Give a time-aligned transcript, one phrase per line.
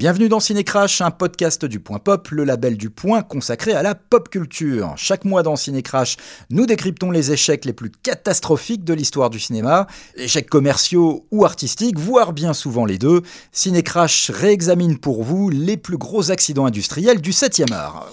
[0.00, 3.94] Bienvenue dans Cinécrash, un podcast du Point Pop, le label du Point consacré à la
[3.94, 4.94] pop culture.
[4.96, 6.16] Chaque mois dans Cinécrash,
[6.48, 11.98] nous décryptons les échecs les plus catastrophiques de l'histoire du cinéma, échecs commerciaux ou artistiques,
[11.98, 13.20] voire bien souvent les deux.
[13.52, 18.10] Cinécrash réexamine pour vous les plus gros accidents industriels du 7e art.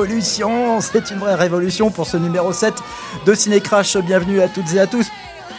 [0.00, 2.74] Révolution C'est une vraie révolution pour ce numéro 7
[3.26, 3.98] de Cinécrash.
[3.98, 5.08] Bienvenue à toutes et à tous.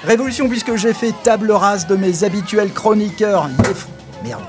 [0.03, 3.47] Révolution puisque j'ai fait table rase de mes habituels chroniqueurs.
[4.23, 4.41] Merde.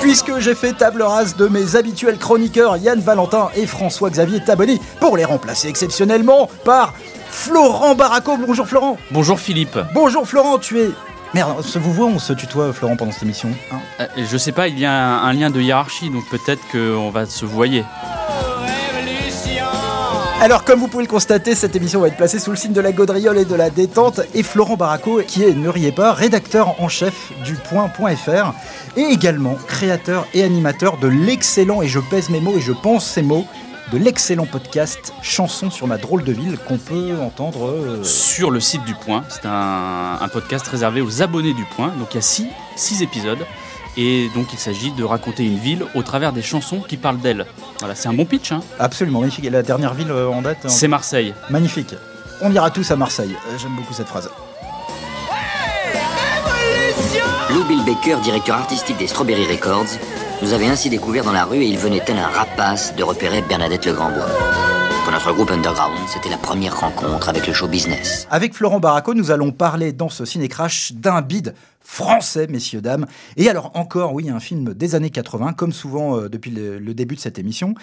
[0.00, 5.16] Puisque j'ai fait table rase de mes habituels chroniqueurs Yann Valentin et François-Xavier Taboni pour
[5.16, 6.94] les remplacer exceptionnellement par
[7.30, 8.36] Florent Baraco.
[8.36, 8.98] Bonjour Florent.
[9.12, 9.78] Bonjour Philippe.
[9.94, 10.90] Bonjour Florent, tu es
[11.34, 14.52] Merde, se vous voit, on se tutoie, Florent, pendant cette émission hein euh, Je sais
[14.52, 17.84] pas, il y a un, lien de hiérarchie, donc peut-être qu'on va se voyer.
[20.42, 22.80] Alors, comme vous pouvez le constater, cette émission va être placée sous le signe de
[22.80, 24.20] la gaudriole et de la détente.
[24.34, 28.52] Et Florent Baraco, qui est, ne riez pas, rédacteur en chef du point.fr
[28.96, 33.06] et également créateur et animateur de l'excellent, et je pèse mes mots et je pense
[33.06, 33.46] ces mots,
[33.90, 38.60] de l'excellent podcast Chansons sur ma drôle de ville qu'on peut entendre euh, sur le
[38.60, 39.24] site du Point.
[39.28, 41.88] C'est un, podcast réservé aux abonnés du Point.
[41.98, 43.44] Donc il y a six, six épisodes.
[43.96, 47.46] Et donc il s'agit de raconter une ville au travers des chansons qui parlent d'elle.
[47.80, 48.52] Voilà, c'est un bon pitch.
[48.52, 49.44] Hein Absolument, magnifique.
[49.44, 51.34] Et la dernière ville euh, en date C'est Marseille.
[51.50, 51.94] Magnifique.
[52.40, 53.36] On ira tous à Marseille.
[53.48, 54.30] Euh, j'aime beaucoup cette phrase.
[57.50, 59.98] Lou Bill Baker, directeur artistique des Strawberry Records,
[60.42, 63.42] nous avait ainsi découvert dans la rue et il venait tel un rapace de repérer
[63.42, 64.26] Bernadette Le Grandbois.
[65.04, 68.26] Pour notre groupe Underground, c'était la première rencontre avec le show business.
[68.28, 73.06] Avec Florent Baraco, nous allons parler dans ce ciné-crash d'un bide français, messieurs, dames.
[73.36, 77.14] Et alors encore, oui, un film des années 80, comme souvent euh, depuis le, début
[77.14, 77.74] de cette émission.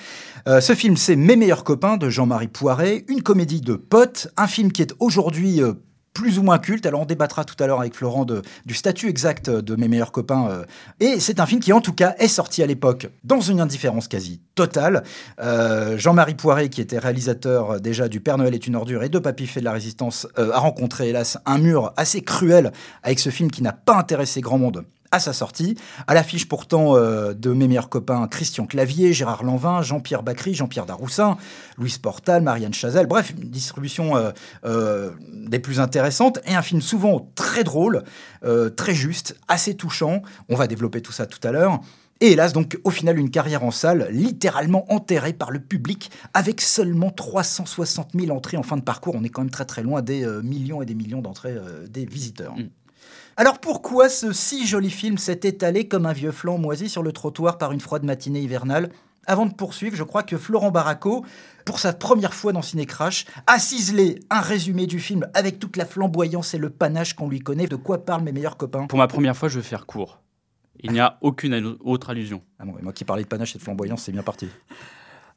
[0.47, 4.47] Euh, ce film, c'est Mes meilleurs copains de Jean-Marie Poiret, une comédie de potes, un
[4.47, 5.73] film qui est aujourd'hui euh,
[6.19, 6.85] plus ou moins culte.
[6.85, 10.49] Alors on débattra tout à l'heure avec Florent du statut exact de mes meilleurs copains.
[10.49, 10.65] Euh.
[10.99, 14.09] et c'est un film qui en tout cas est sorti à l'époque dans une indifférence
[14.09, 15.03] quasi totale.
[15.39, 19.09] Euh, Jean-Marie Poiré, qui était réalisateur euh, déjà du Père Noël est une ordure et
[19.09, 23.29] de Papy fait de la résistance, a rencontré hélas un mur assez cruel avec ce
[23.29, 25.75] film qui n'a pas intéressé grand monde à sa sortie.
[26.07, 30.85] À l'affiche pourtant euh, de mes meilleurs copains Christian Clavier, Gérard Lanvin, Jean-Pierre Bacry, Jean-Pierre
[30.85, 31.37] Daroussin,
[31.77, 33.07] Louis Portal, Marianne Chazelle.
[33.07, 34.31] Bref, une distribution euh,
[34.65, 35.11] euh,
[35.47, 38.03] des plus intéressantes et un film souvent très drôle,
[38.75, 40.21] très juste, assez touchant.
[40.47, 41.79] On va développer tout ça tout à l'heure.
[42.21, 46.59] Et hélas, donc, au final, une carrière en salle littéralement enterrée par le public avec
[46.61, 49.15] seulement 360 000 entrées en fin de parcours.
[49.15, 51.55] On est quand même très très loin des millions et des millions d'entrées
[51.89, 52.55] des visiteurs.
[52.57, 52.69] Mm.
[53.39, 57.13] Alors pourquoi ce si joli film s'est étalé comme un vieux flanc moisi sur le
[57.13, 58.89] trottoir par une froide matinée hivernale?
[59.27, 61.23] Avant de poursuivre, je crois que Florent Baraco,
[61.63, 65.85] pour sa première fois dans Cinécrash, a ciselé un résumé du film avec toute la
[65.85, 67.67] flamboyance et le panache qu'on lui connaît.
[67.67, 68.87] De quoi parlent mes meilleurs copains?
[68.87, 70.19] Pour ma première fois, je vais faire court.
[70.81, 72.41] Il n'y a aucune autre allusion.
[72.59, 74.49] Ah moi qui parlais de panache et de flamboyance, c'est bien parti.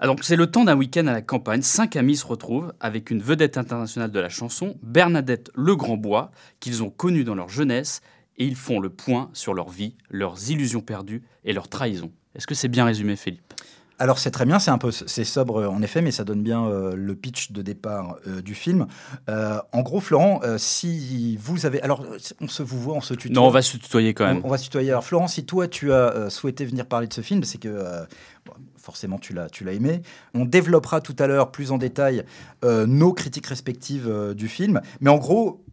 [0.02, 1.62] Alors, c'est le temps d'un week-end à la campagne.
[1.62, 6.82] Cinq amis se retrouvent avec une vedette internationale de la chanson, Bernadette Le Grandbois, qu'ils
[6.82, 8.00] ont connue dans leur jeunesse,
[8.36, 12.10] et ils font le point sur leur vie, leurs illusions perdues et leurs trahisons.
[12.34, 13.54] Est-ce que c'est bien résumé, Philippe?
[14.00, 16.64] Alors c'est très bien, c'est un peu c'est sobre en effet, mais ça donne bien
[16.64, 18.88] euh, le pitch de départ euh, du film.
[19.28, 22.04] Euh, en gros, Florent, si vous avez, alors
[22.40, 23.40] on se vous voit, on se tutoie.
[23.40, 24.40] Non, on va se tutoyer quand même.
[24.42, 24.90] On, va se tutoyer.
[24.90, 28.04] Alors Florent, si toi tu as souhaité venir parler de ce film, c'est que
[28.82, 30.02] forcément tu l'as, tu l'as aimé.
[30.34, 32.24] On développera tout à l'heure plus en détail
[32.64, 34.80] euh, nos critiques respectives euh, du film.
[35.00, 35.64] Mais en gros,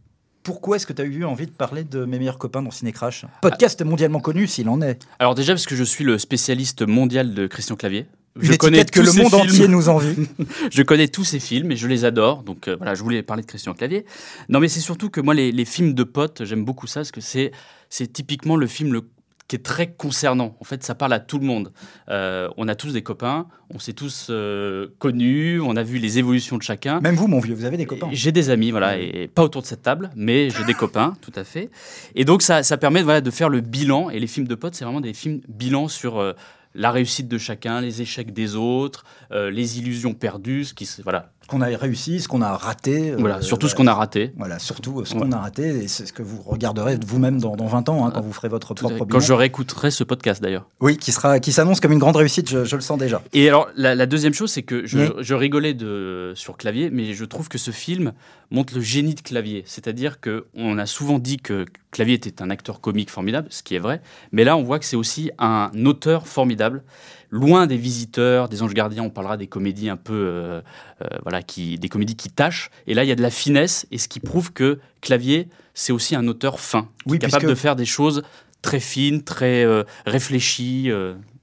[0.42, 3.26] pourquoi est-ce que tu as eu envie de parler de mes meilleurs copains dans Cinécrash
[3.42, 5.06] Podcast mondialement connu s'il en est.
[5.18, 8.06] Alors déjà parce que je suis le spécialiste mondial de Christian Clavier.
[8.36, 10.28] Je connais que le monde entier nous envie.
[10.70, 12.44] je connais tous ces films et je les adore.
[12.44, 14.06] Donc euh, voilà, je voulais parler de Christian Clavier.
[14.48, 17.10] Non mais c'est surtout que moi les, les films de potes, j'aime beaucoup ça parce
[17.10, 17.50] que c'est
[17.88, 19.02] c'est typiquement le film le
[19.50, 20.56] qui est très concernant.
[20.60, 21.72] En fait, ça parle à tout le monde.
[22.08, 26.20] Euh, on a tous des copains, on s'est tous euh, connus, on a vu les
[26.20, 27.00] évolutions de chacun.
[27.00, 28.08] Même vous, mon vieux, vous avez des copains.
[28.12, 31.32] J'ai des amis, voilà, et pas autour de cette table, mais j'ai des copains, tout
[31.34, 31.68] à fait.
[32.14, 34.08] Et donc, ça, ça permet voilà, de faire le bilan.
[34.10, 36.34] Et les films de potes, c'est vraiment des films bilan sur euh,
[36.76, 41.60] la réussite de chacun, les échecs des autres, les illusions perdues, ce qui, voilà, qu'on
[41.60, 43.12] a réussi, ce qu'on a raté.
[43.18, 44.32] Voilà, euh, surtout ce qu'on a raté.
[44.36, 47.66] Voilà, surtout ce qu'on a raté, et c'est ce que vous regarderez vous-même dans, dans
[47.66, 49.20] 20 ans, hein, quand vous ferez votre propre Quand bilan.
[49.20, 50.66] je réécouterai ce podcast d'ailleurs.
[50.80, 53.20] Oui, qui sera, qui s'annonce comme une grande réussite, je, je le sens déjà.
[53.32, 55.08] Et alors, la, la deuxième chose, c'est que je, Oui.
[55.20, 58.12] je rigolais de, sur Clavier, mais je trouve que ce film
[58.50, 59.62] montre le génie de Clavier.
[59.66, 63.78] C'est-à-dire qu'on a souvent dit que Clavier était un acteur comique formidable, ce qui est
[63.80, 64.00] vrai,
[64.32, 66.82] mais là, on voit que c'est aussi un auteur formidable.
[67.30, 70.60] Loin des visiteurs, des anges gardiens, on parlera des comédies un peu, euh,
[71.02, 72.70] euh, voilà, qui, des comédies qui tâchent.
[72.88, 75.92] Et là, il y a de la finesse, et ce qui prouve que Clavier, c'est
[75.92, 78.22] aussi un auteur fin, qui Oui, est capable puisque- de faire des choses
[78.62, 80.90] très fines, très euh, réfléchies.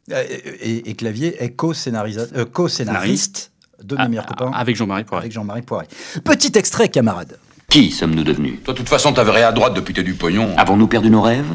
[0.10, 3.52] Et, et Clavier est euh, co-scénariste
[3.84, 5.22] de Mes meilleurs copains avec Jean-Marie Poiret.
[5.24, 5.88] avec Jean-Marie Poiret.
[6.24, 7.38] Petit extrait, camarades.
[7.70, 8.60] Qui sommes-nous devenus?
[8.64, 10.54] Toi, de toute façon, t'avais rien à droite depuis t'as du pognon.
[10.58, 11.46] Avons-nous perdu nos rêves?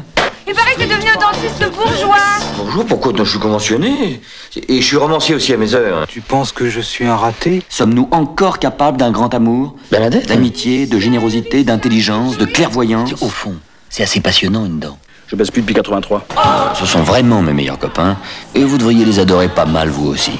[0.47, 2.17] Il paraît que t'es devenu un dentiste bourgeois.
[2.57, 4.21] Bonjour, pourquoi je suis conventionné
[4.55, 6.05] Et je suis romancier aussi à mes heures.
[6.07, 10.85] Tu penses que je suis un raté Sommes-nous encore capables d'un grand amour Bernadette D'amitié,
[10.85, 13.55] de générosité, d'intelligence, de clairvoyance Au fond,
[13.89, 14.97] c'est assez passionnant une dent.
[15.27, 16.27] Je baisse plus depuis 83.
[16.75, 18.17] Ce sont vraiment mes meilleurs copains,
[18.53, 20.31] et vous devriez les adorer pas mal vous aussi.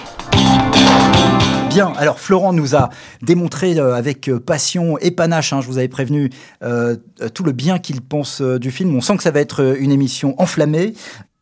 [1.81, 2.89] Alors Florent nous a
[3.21, 6.29] démontré euh, avec euh, passion et panache, hein, je vous avais prévenu,
[6.61, 6.95] euh,
[7.33, 8.95] tout le bien qu'il pense du film.
[8.95, 10.93] On sent que ça va être une émission enflammée.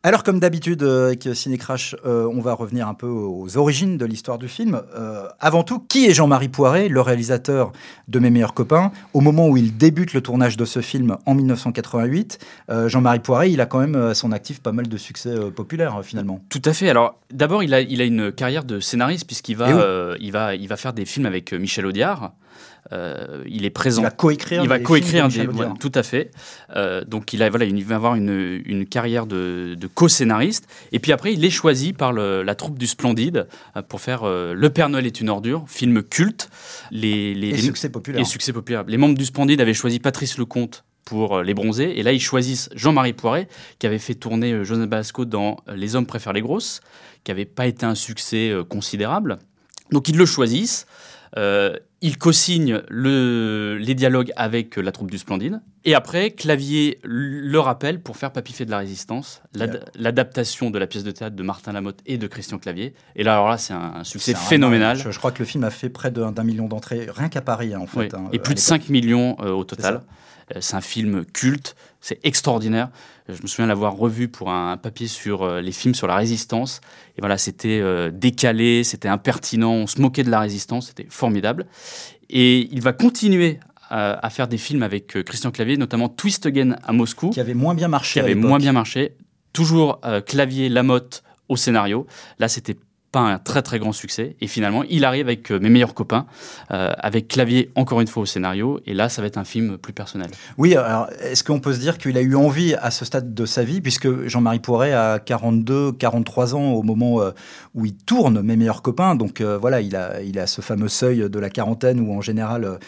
[0.04, 3.98] Alors comme d'habitude euh, avec Ciné Crash, euh, on va revenir un peu aux origines
[3.98, 4.82] de l'histoire du film.
[4.96, 7.70] Euh, avant tout, qui est Jean-Marie Poiret, le réalisateur
[8.08, 8.90] de Mes meilleurs copains?
[9.14, 12.40] Au moment où il débute le tournage de ce film en 1988,
[12.70, 16.00] euh, Jean-Marie Poiret, il a quand même à son actif pas mal de succès populaires
[16.02, 16.40] finalement.
[16.48, 16.88] Tout à fait.
[16.88, 20.56] Alors, d'abord, il a, il a une carrière de scénariste puisqu'il va, Eh il va,
[20.56, 22.32] il va faire des films avec Michel Audiard.
[22.92, 24.02] Euh, il est Il présent.
[24.02, 26.30] va coécrire Il va coécrire des, voilà, tout à fait.
[26.76, 30.66] Euh, donc il a, voilà, il va avoir une, une carrière de, de co-scénariste.
[30.92, 33.46] Et puis après, il est choisi par le- la troupe du Splendide
[33.76, 36.50] euh, pour faire euh, Le Père Noël est une ordure, film culte.
[36.90, 38.20] Les, les, Et les- succès populaire.
[38.20, 38.84] et succès populaire.
[38.86, 41.98] Les membres du Splendide avaient choisi Patrice Lecomte pour Les Bronzés.
[41.98, 43.48] Et là, ils choisissent Jean-Marie Poiret,
[43.78, 46.80] qui avait fait tourner Joseph Balasco dans Les Hommes préfèrent les grosses,
[47.24, 49.38] qui n'avait pas été un succès considérable.
[49.90, 50.86] Donc, ils le choisissent.
[51.38, 55.60] Euh, il co-signe le- les dialogues avec euh, la troupe du Splendide.
[55.84, 60.78] Et après, Clavier le rappelle pour faire Papy fait de la résistance, l'ad- l'adaptation de
[60.78, 62.92] la pièce de théâtre de Martin Lamotte et de Christian Clavier.
[63.16, 64.96] Et là, alors là, c'est un, un succès un- phénoménal.
[64.98, 67.72] Je, je crois que le film a fait près d'un million d'entrées, rien qu'à Paris,
[67.74, 67.98] hein, en fait.
[68.00, 68.82] Oui, hein, et plus de l'époque.
[68.82, 70.02] 5 millions euh, au total.
[70.54, 72.90] Euh, C'est un film culte, c'est extraordinaire.
[73.28, 76.80] Je me souviens l'avoir revu pour un, papier sur euh, les films sur la résistance.
[77.16, 81.66] Et voilà, c'était euh, décalé, c'était impertinent, on se moquait de la résistance, c'était formidable.
[82.28, 83.60] Et il va continuer
[83.90, 87.74] à, faire des films avec Christian Clavier, notamment Twist Again à Moscou, Qui avait moins
[87.74, 88.14] bien marché.
[88.14, 89.16] qui avait moins bien marché.
[89.52, 92.06] Toujours euh, Clavier, Lamotte au scénario.
[92.38, 92.78] Là, c'était
[93.12, 94.36] pas un très très grand succès.
[94.40, 96.26] Et finalement, il arrive avec euh, mes meilleurs copains,
[96.70, 98.80] euh, avec Clavier encore une fois au scénario.
[98.86, 100.30] Et là, ça va être un film plus personnel.
[100.56, 103.46] Oui, alors est-ce qu'on peut se dire qu'il a eu envie à ce stade de
[103.46, 107.30] sa vie, puisque Jean-Marie Poiret a 42, 43 ans au moment euh,
[107.74, 109.14] où il tourne Mes meilleurs copains.
[109.14, 112.22] Donc euh, voilà, il a, il a ce fameux seuil de la quarantaine où en
[112.22, 112.78] général.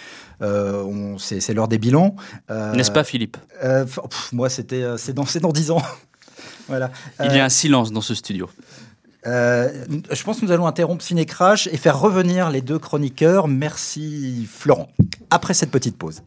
[0.41, 2.17] euh, c'est c'est l'heure des bilans.
[2.49, 3.37] N'est-ce pas, Philippe?
[3.61, 5.83] pff, Moi, c'était c'est dans, dans 10 ans.
[6.69, 6.91] voilà.
[7.23, 8.49] Il y a un silence dans ce studio.
[9.27, 9.71] Euh,
[10.11, 13.49] je pense que nous allons interrompre Ciné Crash et faire revenir les deux chroniqueurs.
[13.49, 14.89] Merci Florent.
[15.31, 16.23] Après cette petite pause.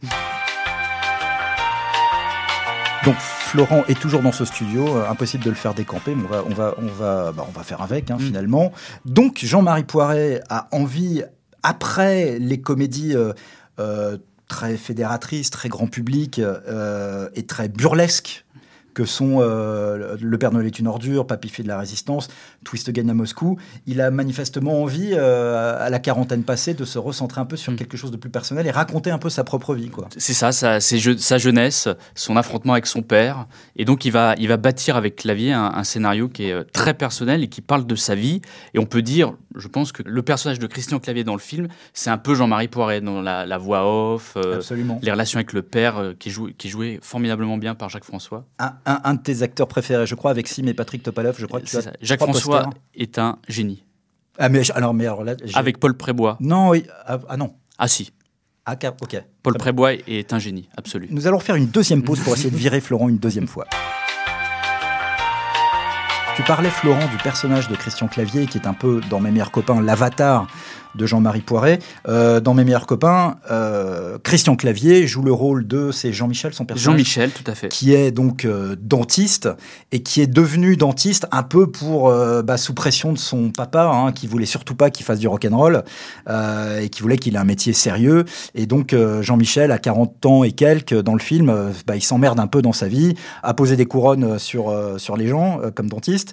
[3.05, 6.27] Donc Florent est toujours dans ce studio, euh, impossible de le faire décamper, mais on
[6.27, 8.73] va, on va, on va, bah, on va faire avec hein, finalement.
[9.05, 11.23] Donc Jean-Marie Poiret a envie,
[11.63, 13.31] après les comédies euh,
[13.79, 14.17] euh,
[14.49, 16.41] très fédératrices, très grand public
[17.35, 18.45] et très burlesques
[18.97, 22.29] que sont euh, Le Père Noël est une ordure, Papy fait de la résistance,
[22.65, 26.97] Twist Again à Moscou, il a manifestement envie, euh, à la quarantaine passée, de se
[26.97, 27.75] recentrer un peu sur Mm.
[27.75, 29.91] quelque chose de plus personnel et raconter un peu sa propre vie.
[30.17, 33.45] C'est ça, ça c'est je- sa jeunesse, son affrontement avec son père.
[33.75, 36.63] Et donc, il va, il va bâtir avec Clavier un, un scénario qui est euh,
[36.73, 38.41] très personnel et qui parle de sa vie.
[38.73, 41.67] Et on peut dire, je pense que le personnage de Christian Clavier dans le film,
[41.93, 44.59] c'est un peu Jean-Marie Poiret dans la, la voix off, euh,
[45.03, 48.45] les relations avec le père euh, qui, joue, qui joué formidablement bien par Jacques François.
[48.59, 51.45] Un, un- un de tes acteurs préférés, je crois, avec Sim et Patrick Topalov, je
[51.45, 51.91] crois que tu as.
[52.01, 52.81] Jacques François posters.
[52.95, 53.83] est un génie.
[54.39, 56.37] Ah, mais, alors, mais alors là, Avec Paul Prébois.
[56.39, 56.83] Non, oui.
[57.05, 57.53] Ah, ah non.
[57.77, 58.11] Ah si,
[58.65, 59.23] Ah, ok.
[59.43, 61.07] Paul Prébois est un génie, absolu.
[61.11, 63.65] Nous allons faire une deuxième pause pour essayer de virer Florent une deuxième fois.
[66.37, 69.49] Tu parlais, Florent, du personnage de Christian Clavier, qui est un peu, dans mes meilleurs
[69.49, 70.45] copains, l'avatar
[70.97, 71.79] de Jean-Marie Poiret.
[72.07, 76.65] Euh, dans Mes meilleurs copains, euh, Christian Clavier joue le rôle de, c'est Jean-Michel, son
[76.65, 76.97] personnage.
[76.97, 77.69] Jean-Michel, tout à fait.
[77.69, 79.47] Qui est donc euh, dentiste
[79.91, 82.11] et qui est devenu dentiste un peu pour
[82.43, 85.83] bah, sous pression de son papa, hein, qui voulait surtout pas qu'il fasse du rock'n'roll
[86.27, 88.25] et qui voulait qu'il ait un métier sérieux.
[88.55, 92.47] Et donc Jean-Michel, à 40 ans et quelques dans le film, bah, il s'emmerde un
[92.47, 93.13] peu dans sa vie,
[93.43, 96.26] à poser des couronnes sur, sur les gens comme dentiste.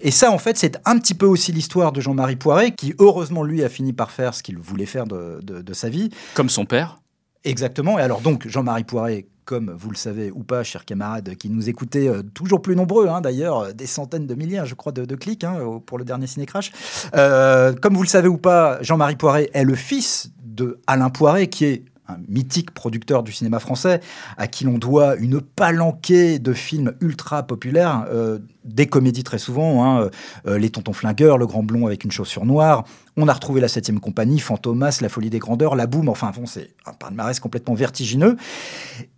[0.00, 3.42] Et ça, en fait, c'est un petit peu aussi l'histoire de Jean-Marie Poiret, qui heureusement,
[3.42, 6.10] lui, a fini par faire ce qu'il voulait faire de, de- de sa vie.
[6.34, 6.98] Comme son père.
[7.44, 7.98] Exactement.
[7.98, 11.68] Et alors donc, Jean-Marie Poiret, comme vous le savez ou pas, chers camarades qui nous
[11.68, 15.04] écoutez, euh, toujours plus nombreux hein, d'ailleurs, euh, des centaines de milliers, je crois, de,
[15.04, 16.70] de clics hein, pour le dernier Ciné-Crash.
[17.16, 21.48] Euh, comme vous le savez ou pas, Jean-Marie Poiret est le fils de Alain Poiret,
[21.48, 24.00] qui est un mythique producteur du cinéma français,
[24.36, 29.84] à qui l'on doit une palanquée de films ultra populaires, euh, des comédies très souvent,
[29.84, 30.10] hein,
[30.46, 32.84] euh, Les Tontons Flingueurs, Le Grand Blond avec une chaussure noire.
[33.16, 36.46] On a retrouvé la 7 compagnie, Fantomas, La Folie des Grandeurs, La Boum, enfin bon,
[36.46, 38.36] c'est un palmarès complètement vertigineux.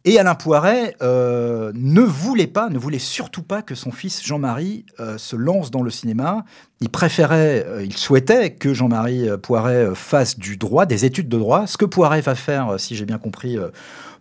[0.04, 4.86] Et Alain Poiret euh, ne voulait pas, ne voulait surtout pas que son fils Jean-Marie
[4.98, 6.44] euh, se lance dans le cinéma.
[6.80, 11.76] Il préférait, il souhaitait que Jean-Marie Poiret fasse du droit, des études de droit, ce
[11.76, 13.56] que Poiret va faire, si j'ai bien compris,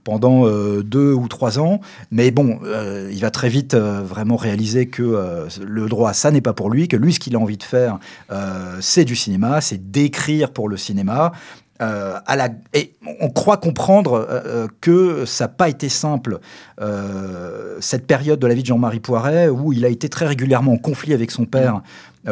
[0.04, 1.82] pendant euh, deux ou trois ans.
[2.12, 6.42] Mais bon, euh, il va très vite euh, vraiment réaliser que le droit, ça n'est
[6.42, 8.00] pas pour lui, que lui, ce qu'il a envie de faire,
[8.80, 11.32] c'est du cinéma, c'est d'écrire pour le cinéma.
[11.82, 12.20] Euh,
[12.74, 16.40] et on croit comprendre euh, euh, que ça n'a pas été simple,
[17.80, 20.78] cette période de la vie de Jean-Marie Poiret, où il a été très régulièrement en
[20.78, 21.82] conflit avec son père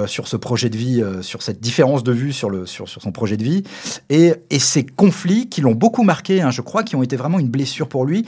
[0.06, 3.63] sur ce projet de vie, sur cette différence de vue sur, son projet de vie.
[4.10, 7.39] Et, et ces conflits qui l'ont beaucoup marqué, hein, je crois, qui ont été vraiment
[7.39, 8.25] une blessure pour lui,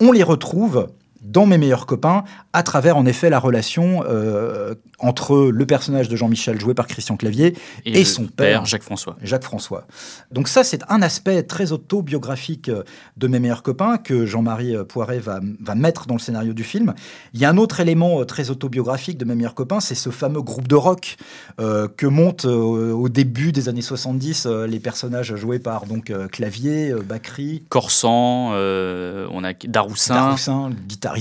[0.00, 0.88] on les retrouve
[1.30, 6.16] dans Mes meilleurs copains, à travers en effet la relation euh, entre le personnage de
[6.16, 9.16] Jean-Michel joué par Christian Clavier et, son père, Jacques François.
[9.22, 9.86] Jacques François.
[10.30, 12.82] Donc ça, c'est un aspect très autobiographique euh,
[13.16, 16.64] de Mes meilleurs copains que Jean-Marie euh, Poiret va, va mettre dans le scénario du
[16.64, 16.94] film.
[17.34, 20.42] Il y a un autre élément très autobiographique de Mes meilleurs copains, c'est ce fameux
[20.42, 21.16] groupe de rock
[21.60, 26.12] euh, que montent euh, au début des années 70 euh, les personnages joués par donc
[26.30, 30.74] Clavier, Bacri, Corsan, on a Daroussin, Daroussin, le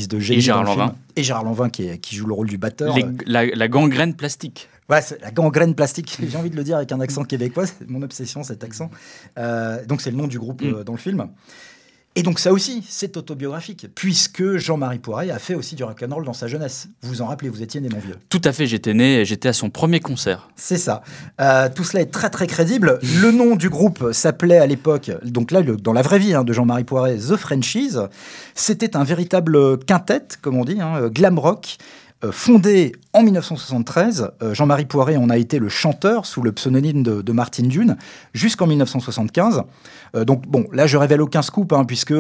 [0.08, 0.96] de génie Et Gérard Lanvin.
[1.16, 2.96] et Gérard Lanvin qui, est- qui joue le rôle du batteur.
[2.96, 4.70] les- la, la gangrène plastique.
[4.90, 8.02] Ouais, la gangrène plastique, j'ai envie de le dire avec un accent québécois, c'est mon
[8.02, 8.90] obsession cet accent.
[9.38, 10.74] Euh, donc c'est le nom du groupe Mm.
[10.78, 11.28] euh, dans le film.
[12.16, 16.34] Et donc ça aussi, c'est autobiographique, puisque Jean-Marie Poiret a fait aussi du rock'n'roll dans
[16.34, 16.88] sa jeunesse.
[17.02, 18.16] Vous vous en rappelez, vous étiez né mon vieux.
[18.30, 20.50] Tout à fait, j'étais né, j'étais à son premier concert.
[20.56, 21.02] C'est ça.
[21.40, 23.00] Euh, tout cela est très très crédible.
[23.22, 26.44] Le nom du groupe s'appelait à l'époque, donc là le- dans la vraie vie hein,
[26.44, 27.96] de Jean-Marie Poiret, The Frenchies.
[28.56, 31.78] C'était un véritable quintet, comme on dit, hein, glam rock.
[32.24, 37.02] Euh, Fondé en 1973, euh, Jean-Marie Poiret en a été le chanteur sous le pseudonyme
[37.02, 37.98] de, Martine Dune
[38.34, 39.64] jusqu'en 1975.
[40.16, 42.14] Euh, donc bon, là je révèle aucun scoop hein, puisque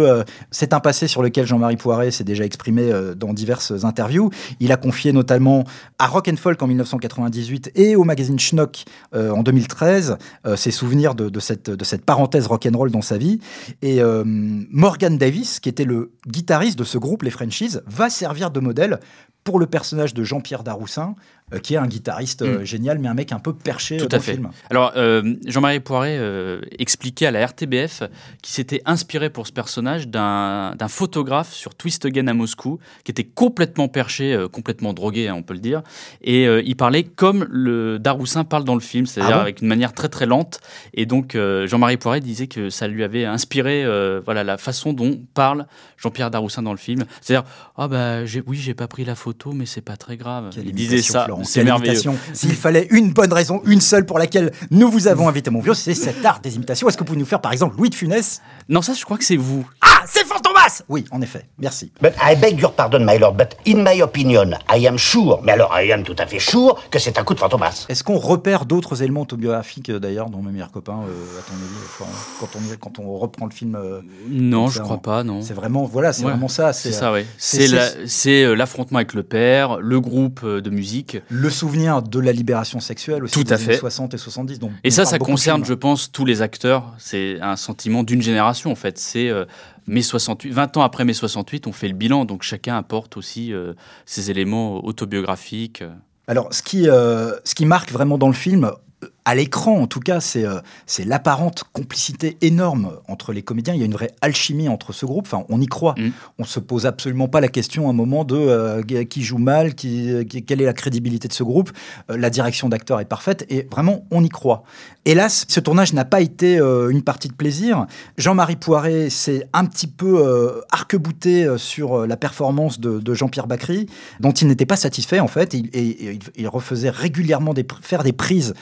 [0.51, 4.29] c'est un passé sur lequel Jean-Marie Poiret s'est déjà exprimé dans diverses interviews.
[4.59, 5.63] Il a confié notamment
[5.99, 11.15] à Rock and Folk en 1998 et au magazine Schnock en 2013 euh, ses souvenirs
[11.15, 13.39] de, cette, de cette parenthèse rock and roll dans sa vie.
[13.81, 18.59] Et Morgan Davis, qui était le guitariste de ce groupe, les Frenchies, va servir de
[18.59, 18.99] modèle
[19.43, 21.15] pour le personnage de Jean-Pierre Daroussin,
[21.63, 22.63] qui est un guitariste euh, Mm.
[22.65, 24.33] génial, mais un mec un peu perché euh, Tout dans à le fait.
[24.33, 24.49] film.
[24.69, 28.03] Alors, euh, Jean-Marie Poiret euh, expliquait à la RTBF
[28.41, 33.23] qu'il s'était inspiré pour ce personnage d'un photographe sur Twist Again à Moscou, qui était
[33.23, 35.81] complètement perché, euh, complètement drogué, hein, on peut le dire.
[36.21, 39.67] Et euh, il parlait comme le Daroussin parle dans le film, c'est-à-dire Ah avec une
[39.67, 40.59] manière très très lente.
[40.93, 44.93] Et donc, euh, Jean-Marie Poiret disait que ça lui avait inspiré euh, voilà, la façon
[44.93, 45.65] dont parle
[45.97, 47.05] Jean-Pierre Daroussin dans le film.
[47.21, 50.49] C'est-à-dire, ah bah, j'ai- oui, j'ai pas pris la photo, mais c'est pas très grave.
[50.53, 51.93] Quelle il disait ça, Florent, c'est quelle merveilleux.
[51.93, 52.15] imitation.
[52.33, 55.73] S'il fallait une bonne raison, une seule pour laquelle nous vous avons invité mon vieux,
[55.73, 56.87] c'est cet art des imitations.
[56.87, 58.41] Est-ce que vous pouvez nous faire par exemple Louis de Funès?
[58.67, 59.65] Non, ça, je crois que c'est vous.
[59.81, 61.45] Ah, c'est Fantomas Oui, en effet.
[61.59, 61.91] Merci.
[62.01, 65.51] But I beg your pardon, my lord, but in my opinion, I am sure, mais
[65.53, 67.85] alors I am tout à fait sure que c'est un coup de fantomas.
[67.89, 71.53] Est-ce qu'on repère d'autres éléments autobiographiques euh, d'ailleurs dans Mes meilleurs copains, euh, à ton
[71.53, 75.41] avis, Florent quand on, quand on reprend le film euh, Non, je crois pas, non.
[75.41, 76.73] C'est vraiment, voilà, c'est Ouais, vraiment ça.
[76.73, 77.25] C'est C'est ça, oui.
[77.37, 81.17] c'est- C'est la- c'est euh, l'affrontement avec le père, le groupe euh, de musique.
[81.29, 83.77] Le souvenir de la libération sexuelle aussi Tout des à années fait.
[83.77, 84.59] 60 et 70.
[84.59, 86.93] dont Et ça, ça concerne, je pense, tous les acteurs.
[86.97, 88.97] C'est un sentiment d'une génération, en fait.
[88.97, 89.45] C'est euh,
[89.87, 93.53] mai 68, 20 ans après mai 68, on fait le bilan, donc chacun apporte aussi
[93.53, 93.73] euh,
[94.05, 95.83] ses éléments autobiographiques.
[96.27, 98.65] Alors, ce qui, euh, ce qui marque vraiment dans le film,
[99.03, 103.73] euh, à l'écran, en tout cas, c'est euh, c'est l'apparente complicité énorme entre les comédiens.
[103.73, 105.27] Il y a une vraie alchimie entre ce groupe.
[105.27, 105.95] Enfin, on y croit.
[105.97, 106.09] Mm.
[106.39, 109.75] On se pose absolument pas la question à un moment de euh, qui joue mal,
[109.75, 111.71] qui, qui- quelle est la crédibilité de ce groupe.
[112.09, 114.63] Euh, la direction d'acteur est parfaite et vraiment, on y croit.
[115.05, 117.87] Hélas, ce tournage n'a pas été une partie de plaisir.
[118.17, 123.87] Jean-Marie Poiré s'est un petit peu arc-bouté sur la performance de, de Jean-Pierre Bacry,
[124.19, 125.53] dont il n'était pas satisfait en fait.
[125.53, 128.53] Et, et- et il, refaisait régulièrement des, faire des prises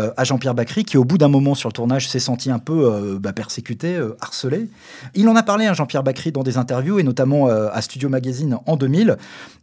[0.00, 2.58] euh, à Jean-Pierre Bacry, qui au bout d'un moment sur le tournage s'est senti un
[2.58, 4.68] peu euh, bah, persécuté, euh, harcelé.
[5.14, 8.58] Il en a parlé à Jean-Pierre Bacry dans des interviews, et notamment à Studio Magazine
[8.66, 9.16] en 2000.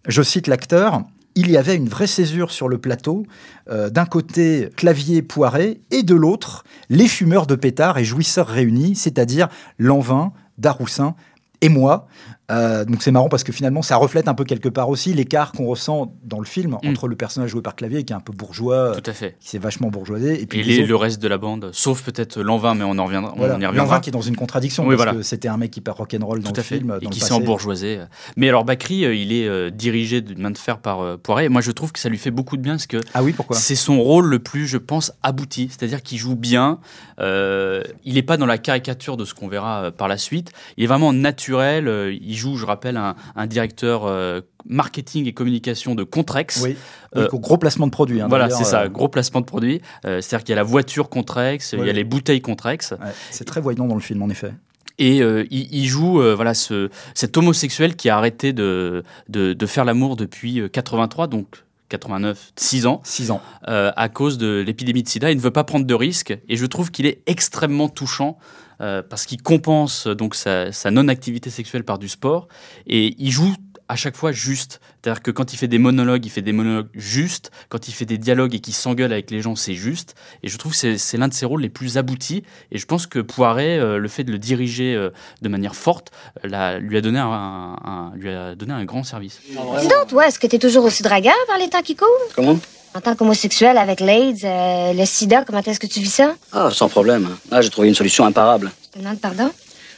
[0.08, 1.04] Je cite l'acteur.
[1.36, 3.26] Il y avait une vraie césure sur le plateau,
[3.70, 9.48] d'un côté clavier poiré et de l'autre les fumeurs de pétards et jouisseurs réunis, c'est-à-dire
[9.78, 11.16] Lanvin, Daroussin
[11.62, 12.08] et moi.
[12.50, 15.52] Euh, donc c'est marrant parce que finalement ça reflète un peu quelque part aussi l'écart
[15.52, 16.88] qu'on ressent dans le film Mm.
[16.90, 19.36] entre le personnage joué par clavier qui est un peu bourgeois, Tout à fait.
[19.42, 22.04] qui s'est vachement bourgeoisé, et puis Et les autres- le reste de la bande, sauf
[22.04, 23.34] peut-être Lanvin, mais on en reviendra.
[23.36, 24.00] voilà, on y Lanvin reviendra.
[24.00, 25.14] qui est dans une contradiction Oui, parce voilà.
[25.18, 26.78] que c'était un mec hyper rock'n'roll dans Tout le à fait.
[26.78, 26.98] film.
[27.02, 28.00] et dans qui le s'est embourgeoisé.
[28.38, 31.50] Mais alors Bakri, euh, il est euh, dirigé de main de fer par euh, Poiret.
[31.50, 33.76] Moi, je trouve que ça lui fait beaucoup de bien parce que Ah oui, c'est
[33.76, 35.68] son rôle le plus, je pense, abouti.
[35.70, 36.80] C'est-à-dire qu'il joue bien.
[37.20, 40.52] euh, il n'est pas dans la caricature de ce qu'on verra euh, par la suite.
[40.78, 41.88] Il est vraiment naturel.
[41.88, 44.40] euh, il joue, je rappelle, un, un directeur euh,
[44.70, 46.62] marketing et communication de Contrex.
[46.64, 46.70] Oui,
[47.16, 48.22] Oui, Euh, gros placement de produit.
[48.22, 49.82] hein, Voilà, c'est ça, euh, gros placement de produit.
[50.06, 52.92] Euh, C'est-à-dire qu'il y a la voiture Contrex, il y a les bouteilles Contrex.
[52.92, 52.98] ouais,
[53.32, 54.54] c'est très voyant dans le film, en effet.
[55.00, 59.54] Et euh, il, il joue euh, voilà ce, cet homosexuel qui a arrêté de, de,
[59.54, 63.42] de faire l'amour depuis euh, 83, donc 89, 6 ans, 6 ans.
[63.70, 65.32] euh, à cause de l'épidémie de sida.
[65.32, 68.38] Il ne veut pas prendre de risques et je trouve qu'il est extrêmement touchant
[68.82, 72.48] euh, parce qu'il compense euh, donc sa, sa non-activité sexuelle par du sport
[72.86, 73.54] et il joue
[73.90, 74.82] à chaque fois juste.
[75.02, 77.52] C'est-à-dire que quand il fait des monologues, il fait des monologues justes.
[77.70, 80.14] Quand il fait des dialogues et qu'il s'engueule avec les gens, c'est juste.
[80.44, 82.44] Et je trouve que c'est- l'un de ses rôles les plus aboutis.
[82.74, 86.12] Et je pense que Poiret, euh, le fait de le diriger euh, de manière forte,
[86.44, 89.40] lui, a donné un, un- lui a donné un grand service.
[89.48, 92.08] Dis donc, toi, est-ce que t'es toujours aussi dragueur par les temps qui courent?
[92.36, 92.60] Comment?
[92.98, 96.34] En tant qu'homosexuel avec l'AIDS, euh, le sida, comment est-ce que tu vis ça?
[96.52, 97.30] Ah, sans problème.
[97.52, 98.72] Là, j'ai trouvé une solution imparable.
[98.86, 99.52] Je te demande pardon?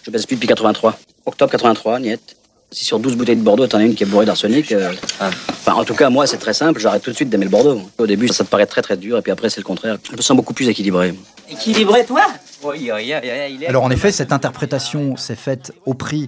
[0.04, 1.00] Je baisse plus depuis 83.
[1.26, 2.20] Octobre 83, niet.
[2.72, 4.74] Si sur 12 bouteilles de Bordeaux, t'en as une qui est bourrée d'arsenic.
[4.74, 4.92] euh,
[5.22, 6.82] Enfin, en tout cas, moi, c'est très simple.
[6.82, 7.82] J'arrête tout de suite d'aimer le Bordeaux.
[7.98, 9.98] Au début, ça te paraît très très dur, et puis après, c'est le contraire.
[10.12, 11.14] Je me sens beaucoup plus équilibré.
[11.50, 12.24] Équilibré, toi?
[12.64, 13.14] Oui, oui, oui,
[13.54, 16.28] il est- Alors en effet, cette interprétation s'est faite au prix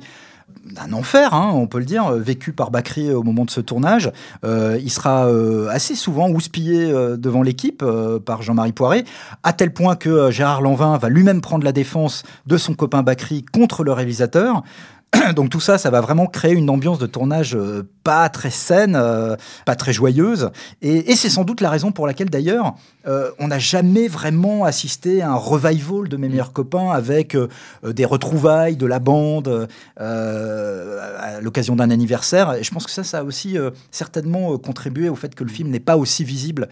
[0.65, 3.62] d'un enfer, hein, on peut le dire, euh, vécu par Bakri au moment de ce
[3.62, 4.12] tournage.
[4.43, 9.05] Euh, il sera euh, assez souvent houspillé euh, devant l'équipe euh, par Jean-Marie Poiré,
[9.43, 13.03] à tel point que euh, Gérard Lanvin va lui-même prendre la défense de son copain
[13.03, 14.64] Bakri contre le réalisateur.
[15.35, 18.95] Donc tout ça, ça va vraiment créer une ambiance de tournage euh, pas très saine,
[18.95, 20.51] euh, pas très joyeuse.
[20.81, 22.75] Et, et c'est sans doute la raison pour laquelle d'ailleurs,
[23.07, 27.47] euh, on n'a jamais vraiment assisté à un revival de mes meilleurs copains avec euh,
[27.83, 29.67] des retrouvailles de la bande
[30.00, 32.53] euh, à l'occasion d'un anniversaire.
[32.53, 33.57] Et je pense que ça, ça a aussi
[33.91, 36.69] certainement contribué au fait que le film n'est pas aussi visible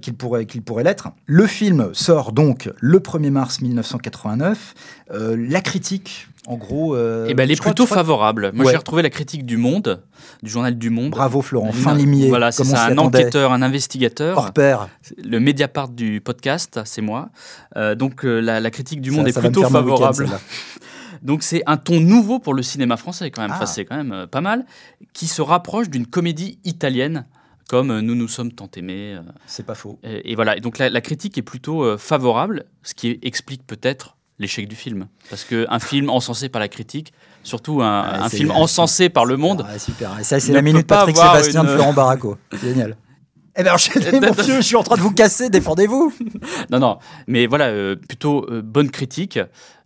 [0.00, 1.08] qu'il pourrait, qu'il pourrait l'être.
[1.26, 4.74] Le film sort donc le 1er mars 1989.
[5.10, 6.94] Euh, la critique, en gros...
[6.96, 8.50] euh, et ben, elle est plutôt crois- favorable.
[8.54, 8.72] Moi, Ouais.
[8.72, 10.02] j'ai retrouvé la critique du Monde,
[10.42, 11.10] du journal du Monde.
[11.10, 12.28] Bravo Florent, Une- fin limier.
[12.28, 14.36] Voilà, c'est ça, un enquêteur, un investigateur.
[14.38, 14.88] Hors pair.
[15.22, 17.28] Le Mediapart du podcast, c'est moi.
[17.76, 20.28] Euh, donc euh, la, la critique du monde ça est plutôt favorable.
[21.22, 23.50] Donc c'est un ton nouveau pour le cinéma français quand même.
[23.50, 23.66] Enfin, Ah.
[23.66, 24.64] c'est quand même pas mal,
[25.12, 27.26] qui se rapproche d'une comédie italienne
[27.68, 29.18] comme Nous nous sommes tant aimés.
[29.46, 29.98] C'est pas faux.
[30.04, 30.56] et, et voilà.
[30.56, 35.06] Et donc la, la critique est plutôt favorable, ce qui explique peut-être l'échec du film.
[35.30, 39.64] Parce qu'un film encensé par la critique, surtout un, c'est- film encensé par le monde,
[39.68, 40.18] Ah, super.
[40.20, 42.36] Et ça, c'est la minute Patrick Sébastien une- de Florent Baraco.
[42.62, 42.96] Génial.
[43.60, 46.12] Eh bien, enchaînez, mon vieux, je suis en train de vous casser, défendez-vous.
[46.70, 49.40] Non, non, mais voilà, euh, plutôt euh, bonne critique,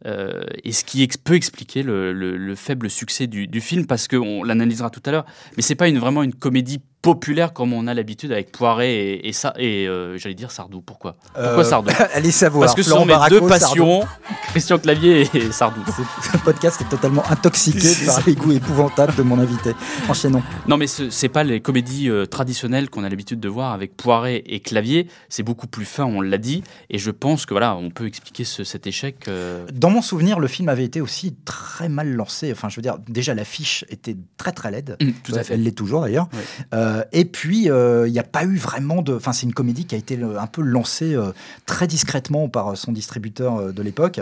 [0.06, 3.86] euh, et ce qui ex- peut expliquer le, le- le faible succès du, du film,
[3.86, 7.72] parce qu'on l'analysera tout à l'heure, mais c'est pas une, vraiment une comédie populaire comme
[7.72, 10.80] on a l'habitude avec Poiret et, et, ça, et euh, j'allais dire Sardou.
[10.82, 11.16] Pourquoi?
[11.34, 11.90] Pourquoi Euh, Sardou?
[12.14, 12.62] Allez savoir.
[12.66, 13.48] Parce que ce sont mes deux Sardou.
[13.48, 14.04] passions,
[14.50, 15.80] Christian Clavier et Sardou.
[16.32, 19.72] Ce podcast est totalement intoxiqué par les goûts épouvantables de mon invité.
[20.08, 20.44] Enchaînons.
[20.68, 24.42] Non, mais ce c'est pas les comédies traditionnelles qu'on a l'habitude de voir avec Poiret
[24.46, 25.08] et Clavier.
[25.28, 26.62] C'est beaucoup plus fin, on l'a dit.
[26.88, 29.28] Et je pense que voilà, on peut expliquer ce- cet échec.
[29.72, 32.50] Dans mon souvenir, le film avait été aussi très mal lancé.
[32.52, 34.96] Enfin, je veux dire, déjà l'affiche était très très laide.
[35.00, 35.54] Mmh, tout à fait.
[35.54, 36.28] Elle l'est toujours d'ailleurs.
[36.74, 39.14] Euh, et puis, euh, il n'y a pas eu vraiment de.
[39.14, 41.32] Enfin, c'est une comédie qui a été euh, un peu lancée euh,
[41.66, 44.20] très discrètement par son distributeur de l'époque.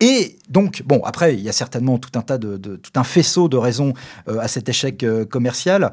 [0.00, 3.04] Et donc, bon, après, il y a certainement tout un tas de, de- tout un
[3.04, 3.92] faisceau de raisons
[4.26, 5.92] à cet échec commercial.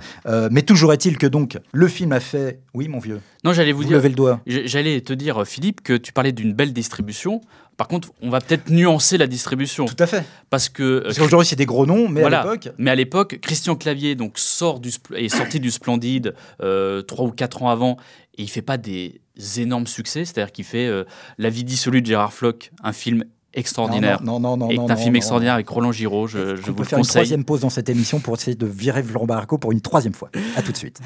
[0.51, 2.59] Mais toujours est-il que donc le film a fait.
[2.73, 3.21] Oui, mon vieux.
[3.45, 3.97] Non, j'allais vous, Vous dire.
[3.97, 4.41] levez le doigt.
[4.47, 7.39] J'allais te dire, Philippe, que tu parlais d'une belle distribution.
[7.77, 9.85] Par contre, on va peut-être nuancer la distribution.
[9.85, 10.23] Tout à fait.
[10.49, 10.81] Parce que.
[10.83, 12.41] euh, Parce qu'aujourd'hui, c'est des gros noms, mais Voilà.
[12.41, 12.69] à l'époque.
[12.77, 17.31] Mais à l'époque, Christian Clavier donc sort du est sorti du Splendide euh, trois ou
[17.31, 17.97] quatre ans avant
[18.37, 19.21] et il fait pas des
[19.57, 21.03] énormes succès, c'est-à-dire qu'il fait euh,
[21.37, 24.21] La vie dissolue de Gérard Floch, un film extraordinaire.
[24.23, 24.69] Non, non, non, non.
[24.71, 25.17] et non, un non, film non.
[25.17, 27.13] extraordinaire avec Roland Giraud, je, je On vous peut le faire une conseille.
[27.21, 30.29] troisième pause dans cette émission pour essayer de virer Barraco pour une troisième fois.
[30.55, 30.99] À tout de suite.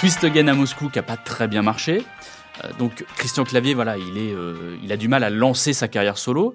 [0.00, 2.02] Twist Again à Moscou qui a pas très bien marché.
[2.64, 5.88] Euh, donc Christian Clavier, voilà, il, est, euh, il a du mal à lancer sa
[5.88, 6.54] carrière solo.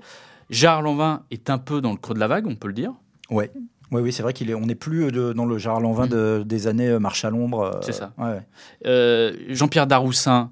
[0.50, 2.92] Gérard Lanvin est un peu dans le creux de la vague, on peut le dire.
[3.30, 3.52] Ouais.
[3.92, 4.56] Oui, oui, c'est vrai qu'il est.
[4.56, 7.62] On n'est plus de- dans le Gérard Lanvin de- des années euh, Marche à l'ombre.
[7.62, 7.82] euh, Mm.
[7.84, 8.14] C'est ça.
[8.18, 8.40] ouais.
[8.88, 10.52] Euh, Jean-Pierre Daroussin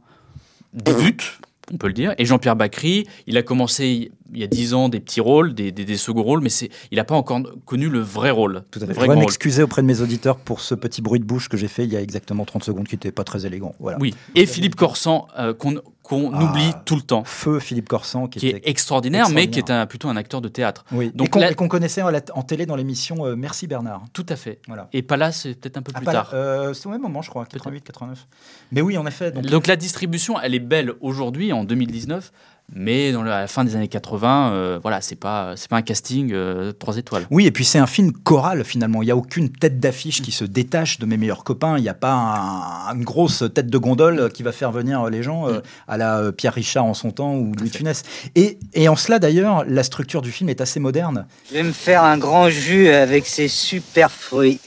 [0.74, 1.40] débute,
[1.74, 4.90] on peut le dire, et Jean-Pierre Bacry, il a commencé il y a 10 ans
[4.90, 6.50] des petits rôles, des, des, des seconds rôles, mais
[6.92, 8.64] il n'a pas encore connu le vrai rôle.
[8.72, 8.94] Tout à fait.
[8.94, 9.18] Je rôle.
[9.18, 11.94] m'excuser auprès de mes auditeurs pour ce petit bruit de bouche que j'ai fait il
[11.94, 13.76] y a exactement 30 secondes qui n'était pas très élégant.
[13.80, 13.98] Voilà.
[14.00, 15.76] Oui, et Philippe Corsan, euh, qu'on,
[16.14, 16.44] qu'on Ah.
[16.44, 19.86] oublie tout le temps, Feu Philippe Corsan qui, qui est extraordinaire, mais qui est un,
[19.86, 20.86] plutôt un acteur de théâtre.
[20.92, 21.12] Oui.
[21.16, 24.04] Donc et qu'on connaissait en, la- en télé dans l'émission euh, Merci Bernard.
[24.14, 24.60] Tout à fait.
[24.68, 24.88] Voilà.
[24.94, 26.32] Et pas là, c'est peut-être un peu Ah, plus tard.
[26.34, 28.28] euh, c'est au même moment, je crois, 88, 89.
[28.72, 29.32] Mais oui, en effet.
[29.32, 32.32] Donc, Donc la distribution, elle est belle aujourd'hui, en 2019,
[32.76, 36.32] mais dans la fin des années 80, euh, voilà, c'est pas, c'est pas un casting
[36.34, 37.28] euh, trois étoiles.
[37.30, 39.02] Oui, et puis c'est un film choral finalement.
[39.02, 41.78] Il n'y a aucune tête d'affiche qui se détache de mes meilleurs copains.
[41.78, 45.22] Il n'y a pas un- une grosse tête de gondole qui va faire venir les
[45.24, 48.04] gens euh, à la euh, Pierre Richard en son temps ou Louis Funès.
[48.36, 51.28] Et, et en cela d'ailleurs, la structure du film est assez moderne.
[51.50, 54.60] Je vais me faire un grand jus avec ces super fruits.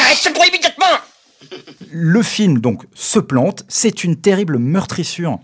[0.00, 0.86] arrête ce bruit immédiatement
[1.90, 3.64] Le film donc se plante.
[3.68, 5.38] C'est une terrible meurtrissure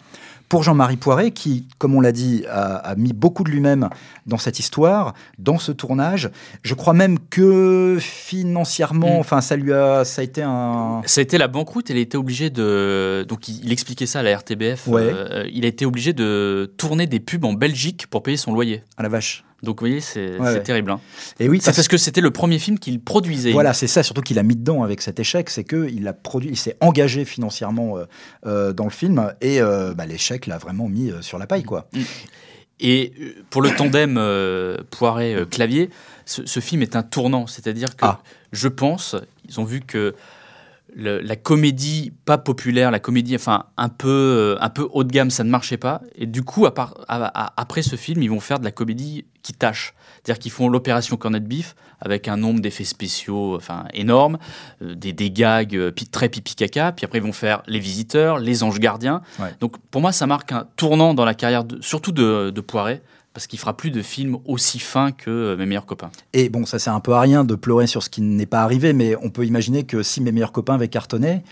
[0.48, 3.88] pour Jean-Marie Poiret qui, comme on l'a dit, a, a mis beaucoup de lui-même
[4.26, 6.30] dans cette histoire, dans ce tournage.
[6.62, 9.20] Je crois même que financièrement, Mm.
[9.20, 11.02] enfin, ça lui a, ça a été un.
[11.06, 13.24] Ça a été la banqueroute, il a été obligé de.
[13.28, 14.86] Donc il, il expliquait ça à la RTBF.
[14.88, 15.02] Ouais.
[15.02, 18.82] euh, il a été obligé de tourner des pubs en Belgique pour payer son loyer.
[18.96, 19.44] À la vache.
[19.62, 20.90] Donc vous voyez, c'est Ouais, terrible.
[20.90, 21.00] hein.
[21.40, 23.52] Et oui, C'est parce que c'était le premier film qu'il produisait.
[23.52, 26.12] Voilà, c'est ça surtout qu'il a mis dedans avec cet échec, c'est que il a
[26.12, 28.04] produit, il s'est engagé financièrement euh,
[28.46, 31.88] euh, dans le film et euh, bah, l'échec l'a vraiment mis sur la paille quoi.
[32.80, 35.90] Et euh, pour le tandem euh, Poiret-Clavier,
[36.26, 37.46] ce, ce film est un tournant.
[37.46, 38.20] C'est-à-dire que Ah.
[38.52, 39.16] je pense,
[39.48, 40.14] ils ont vu que
[40.96, 45.12] le- la comédie pas populaire, la comédie enfin un peu, euh, un peu haut de
[45.12, 46.00] gamme, ça ne marchait pas.
[46.16, 48.70] Et du coup, à part- à- à- après ce film, ils vont faire de la
[48.70, 49.94] comédie qui tâche.
[50.22, 54.38] C'est-à-dire qu'ils font l'opération Cornet Beef avec un nombre d'effets spéciaux enfin, énorme,
[54.82, 56.92] euh, des, des gags euh, très pipi caca.
[56.92, 59.20] Puis après, ils vont faire Les Visiteurs, Les Anges Gardiens.
[59.38, 59.54] Ouais.
[59.60, 63.02] Donc pour moi, ça marque un tournant dans la carrière, de- surtout de, de Poiret,
[63.34, 66.10] parce qu'il fera plus de films aussi fins que euh, Mes meilleurs copains.
[66.32, 68.62] Et bon, ça sert un peu à rien de pleurer sur ce qui n'est pas
[68.62, 71.42] arrivé, mais on peut imaginer que si mes meilleurs copains avaient cartonné,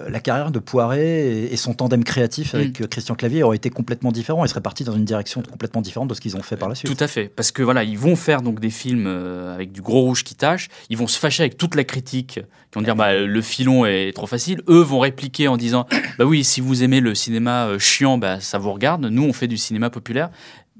[0.00, 3.58] euh, la carrière de Poiret et, et son tandem créatif avec euh, Christian Clavier aurait
[3.58, 4.46] été complètement différent.
[4.46, 6.74] Ils seraient partis dans une direction complètement différente de ce qu'ils ont fait par la
[6.74, 6.96] suite.
[6.96, 10.00] Tout à fait, parce que voilà, ils vont faire donc des films avec du gros
[10.00, 10.68] rouge qui tâche.
[10.88, 14.14] Ils vont se fâcher avec toute la critique, qui vont dire bah, le filon est
[14.14, 14.62] trop facile.
[14.68, 15.86] Eux vont répliquer en disant
[16.18, 19.04] bah oui, si vous aimez le cinéma chiant, bah, ça vous regarde.
[19.04, 20.30] Nous, on fait du cinéma populaire.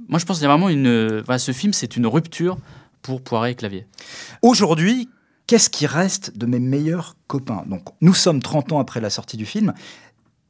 [0.09, 1.25] Moi, je pense qu'il y a vraiment une.
[1.39, 2.57] ce film, c'est une rupture
[3.03, 3.87] pour Poiret et Clavier.
[4.43, 5.09] Aujourd'hui,
[5.47, 7.65] qu'est-ce qui reste de mes meilleurs copains?
[7.67, 9.73] Donc, nous sommes 30 ans après la sortie du film.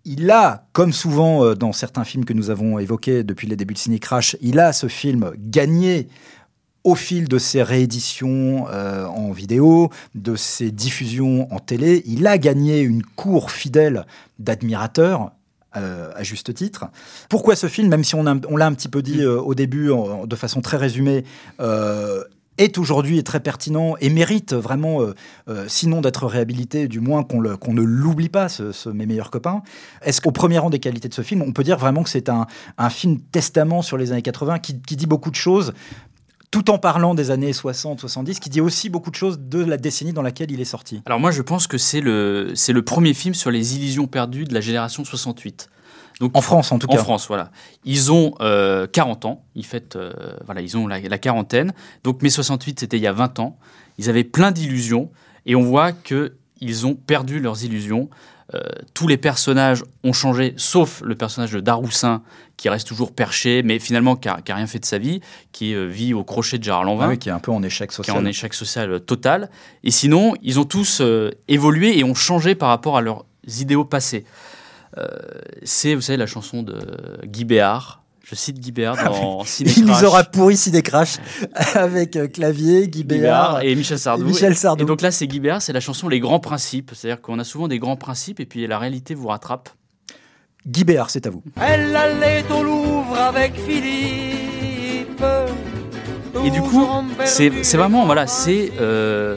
[0.05, 3.75] Il a, comme souvent euh, dans certains films que nous avons évoqués depuis les débuts
[3.75, 6.09] de Ciné Crash, il a ce film gagné
[6.85, 12.05] au fil de ses rééditions euh, en vidéo, de ses diffusions en télé.
[12.07, 14.07] Il a gagné une cour fidèle
[14.39, 15.33] d'admirateurs.
[15.77, 16.87] Euh, à juste titre.
[17.29, 20.27] Pourquoi ce film, même si on, l'a un petit peu dit euh, au début en-
[20.27, 21.25] de façon très résumée,
[21.61, 22.23] euh,
[22.59, 25.15] est aujourd'hui très pertinent et mérite vraiment, euh,
[25.49, 29.61] euh, sinon d'être réhabilité, du moins qu'on ne l'oublie pas, ce, ce Mes meilleurs copains.
[30.03, 32.31] Est-ce qu'au premier rang des qualités de ce film, on peut dire vraiment que c'est
[32.31, 32.47] un,
[32.79, 35.75] un film testament sur les années 80 qui, qui dit beaucoup de choses
[36.51, 40.13] tout en parlant des années 60-70, qui dit aussi beaucoup de choses de la décennie
[40.13, 41.03] dans laquelle il est sorti.
[41.07, 44.45] Alors moi, je pense que c'est le, c'est le premier film sur les illusions perdues
[44.45, 45.69] de la génération 68.
[46.21, 46.99] Donc, En France, en tout en cas.
[46.99, 47.51] France, voilà.
[47.85, 50.13] Ils ont euh, 40 ans, ils, fêtent, euh,
[50.47, 51.75] voilà, ils ont la, la quarantaine.
[52.05, 53.59] Donc mai 68, c'était il y a 20 ans.
[53.99, 55.11] Ils avaient plein d'illusions
[55.45, 58.09] et on voit qu'ils ont perdu leurs illusions.
[58.57, 58.61] Euh,
[58.95, 62.23] tous les personnages ont changé, sauf le personnage de Daroussin,
[62.57, 65.21] qui reste toujours perché, mais finalement qui n'a rien fait de sa vie,
[65.53, 67.07] qui euh, vit au crochet de Gérard Lanvin.
[67.07, 68.15] Ah oui, qui est un peu en échec social.
[68.15, 69.51] Qui est en échec social euh, total.
[69.85, 71.03] Et sinon, ils ont tous
[71.49, 73.25] évolué et ont changé par rapport à leurs
[73.61, 74.25] idéaux passés.
[75.63, 76.81] c'est, vous savez, la chanson de
[77.25, 81.19] Guy Béard, je cite Guy Béard dans Ciné Il nous aura pourri Ciné Crash
[81.75, 84.25] avec euh, Clavier, Guy, Béard, et Michel Sardou.
[84.25, 84.83] Et, Michel Sardou.
[84.83, 86.91] et donc là, c'est Guy Béard, c'est la chanson Les Grands Principes.
[86.93, 89.69] C'est-à-dire qu'on a souvent des grands principes et puis la réalité vous rattrape.
[90.67, 91.45] Guy Béard, c'est à vous.
[91.61, 95.25] Elle allait au Louvre avec Philippe.
[96.45, 96.85] Et du coup,
[97.25, 98.73] c'est vraiment, voilà, c'est.
[98.81, 99.37] Euh,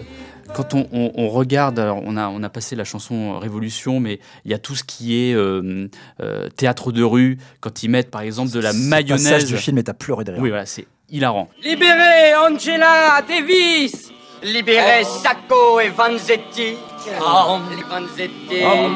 [0.53, 4.57] quand on, regarde, on a, on a passé la chanson Révolution, mais il y a
[4.57, 5.87] tout ce qui est euh,
[6.21, 9.45] euh, théâtre de rue, quand ils mettent par exemple de la mayonnaise.
[9.45, 10.43] du film est à pleurer derrière.
[10.43, 11.49] Oui, voilà, c'est hilarant.
[11.63, 14.11] Libérez Angela Davis
[14.43, 16.75] Libérez Sacco et Vanzetti
[17.19, 17.57] oh.
[17.89, 18.89] Vanzetti oh.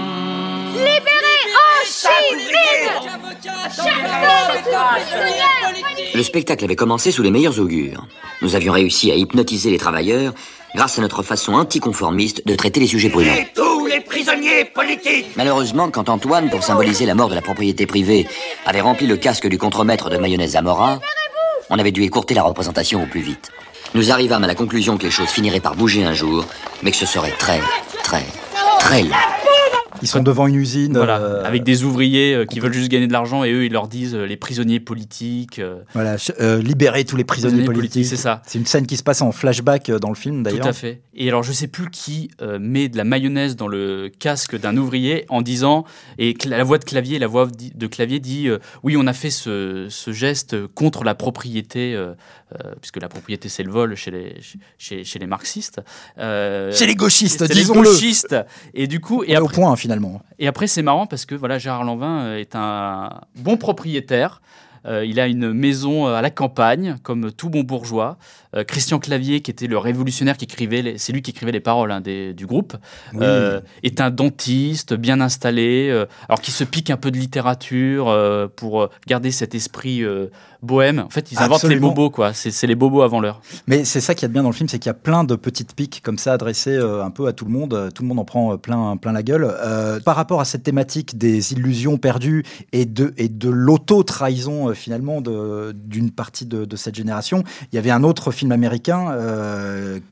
[0.73, 1.23] Libérez
[6.15, 8.07] Le spectacle avait commencé sous les meilleurs augures.
[8.41, 10.33] Nous avions réussi à hypnotiser les travailleurs
[10.75, 13.33] grâce à notre façon anticonformiste de traiter les sujets brûlants.
[13.55, 18.27] tous les prisonniers politiques Malheureusement, quand Antoine, pour symboliser la mort de la propriété privée,
[18.65, 20.99] avait rempli le casque du contremaître de mayonnaise Zamora,
[21.69, 23.51] on avait dû écourter la représentation au plus vite.
[23.93, 26.45] Nous arrivâmes à la conclusion que les choses finiraient par bouger un jour,
[26.81, 27.61] mais que ce serait très,
[28.03, 28.25] très,
[28.79, 29.15] très long.
[30.03, 30.93] Ils sont devant une usine.
[30.93, 33.71] Voilà, euh, avec des ouvriers euh, qui veulent juste gagner de l'argent et eux, ils
[33.71, 35.61] leur disent euh, les prisonniers politiques.
[35.93, 36.17] Voilà,
[36.59, 38.05] libérer tous les prisonniers, politiques.
[38.05, 38.41] c'est ça.
[38.45, 40.61] C'est une scène qui se passe en flashback dans le film d'ailleurs.
[40.61, 41.01] Tout à fait.
[41.15, 45.25] Et alors, je sais plus qui met de la mayonnaise dans le casque d'un ouvrier
[45.29, 45.85] en disant,
[46.17, 48.49] et la voix de clavier, la voix de clavier dit
[48.83, 51.97] oui, on a fait ce, ce, geste contre la propriété,
[52.81, 54.35] puisque la propriété c'est le vol chez les,
[54.77, 55.81] chez, chez les marxistes.
[56.17, 57.89] chez les gauchistes, disons-le.
[57.89, 58.35] gauchistes.
[58.73, 60.21] Et du coup, et après, au point finalement.
[60.39, 64.41] Et après, c'est marrant parce que voilà, Gérard Lanvin euh, est un bon propriétaire.
[64.85, 68.17] Euh, il a une maison euh, à la campagne, comme tout bon bourgeois.
[68.67, 72.01] Christian Clavier, qui était le révolutionnaire qui écrivait, c'est lui qui écrivait les paroles hein,
[72.01, 72.77] du groupe,
[73.19, 75.89] est un dentiste bien installé,
[76.29, 78.15] alors qui se pique un peu de littérature
[78.55, 80.05] pour garder cet esprit
[80.63, 80.99] bohème.
[80.99, 82.33] En fait, ils inventent les bobos, quoi.
[82.33, 83.41] C'est les bobos avant l'heure.
[83.67, 85.35] Mais c'est ça qui est bien dans le film, c'est qu'il y a plein de
[85.35, 87.91] petites piques comme ça adressées euh, un peu à tout le monde.
[87.93, 89.45] Tout le monde en prend euh, plein, plein la gueule.
[89.45, 95.21] Euh, par rapport à cette thématique des illusions perdues et de, et de l'auto-trahison finalement
[95.21, 99.17] d'une partie de, cette génération, il y avait un autre film américain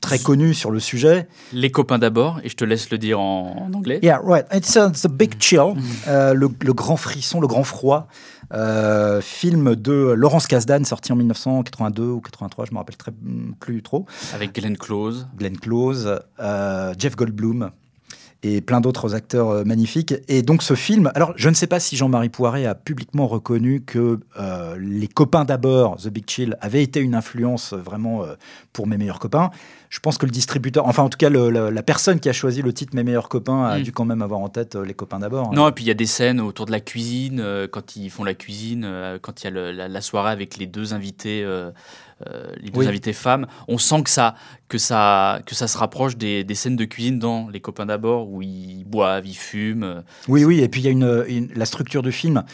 [0.00, 1.28] très connu sur le sujet.
[1.52, 3.98] Les copains d'abord, et je te laisse le dire en, anglais.
[4.02, 4.46] Yeah, right.
[4.52, 6.32] It's, a, big chill, mm.
[6.32, 8.08] le, le grand frisson, le grand froid.
[8.52, 13.12] Euh, film de Laurence Kasdan, sorti en 1982 ou 83, je me rappelle très,
[13.60, 14.06] plus trop.
[14.34, 15.28] Avec Glenn Close.
[15.36, 17.70] Glenn Close, euh, Jeff Goldblum
[18.42, 20.14] et plein d'autres acteurs euh, magnifiques.
[20.28, 23.82] Et donc ce film, alors je ne sais pas si Jean-Marie Poiret a publiquement reconnu
[23.82, 24.20] que
[24.78, 28.24] les copains d'abord, The Big Chill, avaient été une influence vraiment
[28.72, 29.50] pour mes meilleurs copains
[29.92, 32.72] je pense que le distributeur, enfin en tout cas la, personne qui a choisi le
[32.72, 33.82] titre Mes meilleurs copains a mm.
[33.82, 35.48] dû quand même avoir en tête euh, les copains d'abord.
[35.48, 35.54] Hein.
[35.54, 38.08] Non, et puis il y a des scènes autour de la cuisine, euh, quand ils
[38.08, 41.46] font la cuisine, euh, quand il y a la, soirée avec les deux invités.
[42.62, 44.34] les deux invités femmes, on sent que ça,
[44.68, 48.40] que ça, que ça se rapproche des, scènes de cuisine dans Les copains d'abord, où
[48.40, 50.02] ils boivent, ils fument.
[50.26, 52.44] Oui, oui, et puis il y a une, la structure du film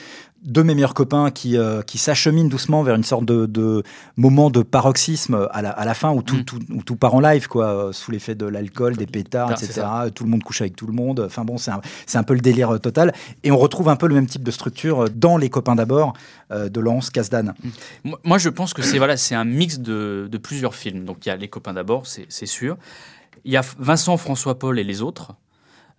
[0.44, 3.82] deux mes meilleurs copains qui, euh, qui s'acheminent doucement vers une sorte de,
[4.16, 6.44] moment de paroxysme à la, à la fin où tout, mm.
[6.44, 9.82] tout, où tout, part en live, quoi, euh, sous l'effet de l'alcool, des pétards, etc.
[10.14, 11.20] Tout le monde couche avec tout le monde.
[11.20, 11.80] Enfin bon, c'est un,
[12.14, 13.12] un, peu le délire euh, total.
[13.42, 16.14] Et on retrouve un peu le même type de structure dans Les copains d'abord
[16.50, 17.54] de Laurence Kasdan.
[18.04, 18.12] Mm.
[18.24, 21.04] Moi, je pense que c'est voilà, un mix de, de, plusieurs films.
[21.04, 22.76] Donc il y a Les copains d'abord, c'est sûr.
[23.44, 25.34] Il y a Vincent, François Paul et les autres.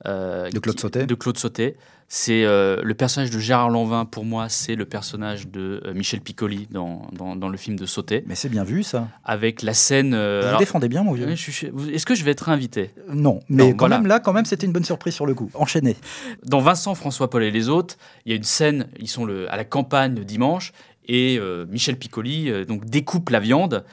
[0.05, 1.05] De Claude Sauté.
[1.05, 1.75] De Claude Sauté.
[2.12, 6.21] C'est euh, le personnage de Gérard Lanvin, pour moi, c'est le personnage de euh, Michel
[6.21, 8.23] Piccoli dans, dans, le film de Sauter.
[8.25, 9.07] Mais c'est bien vu, ça.
[9.23, 10.15] Avec la scène.
[10.15, 11.29] Euh, vous défendez bien, mon vieux.
[11.29, 12.89] Est-ce que je vais être invité?
[13.13, 15.51] Non, mais quand même là, quand même, c'était une bonne surprise sur le coup.
[15.53, 15.95] Enchaîné.
[16.43, 19.51] Dans Vincent, François Paul et les autres, il y a une scène, ils sont le,
[19.53, 20.73] à la campagne le dimanche,
[21.07, 23.83] et Michel Piccoli donc découpe la viande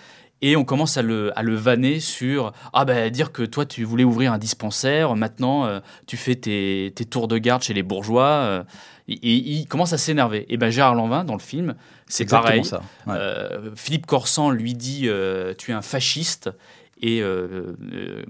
[0.42, 3.84] et on commence à le, à le vanner sur ah ben dire que toi tu
[3.84, 7.82] voulais ouvrir un dispensaire, maintenant euh, tu fais tes, tes, tours de garde chez les
[7.82, 8.26] bourgeois.
[8.26, 8.64] Euh,
[9.08, 10.44] et, il commence à s'énerver.
[10.48, 11.74] Et ben Gérard Lanvin dans le film,
[12.06, 12.64] c'est pareil.
[12.64, 12.82] Ça.
[13.08, 15.08] Euh, Philippe Corsan lui dit
[15.58, 16.50] tu es un fasciste.
[17.02, 18.22] Et euh, euh,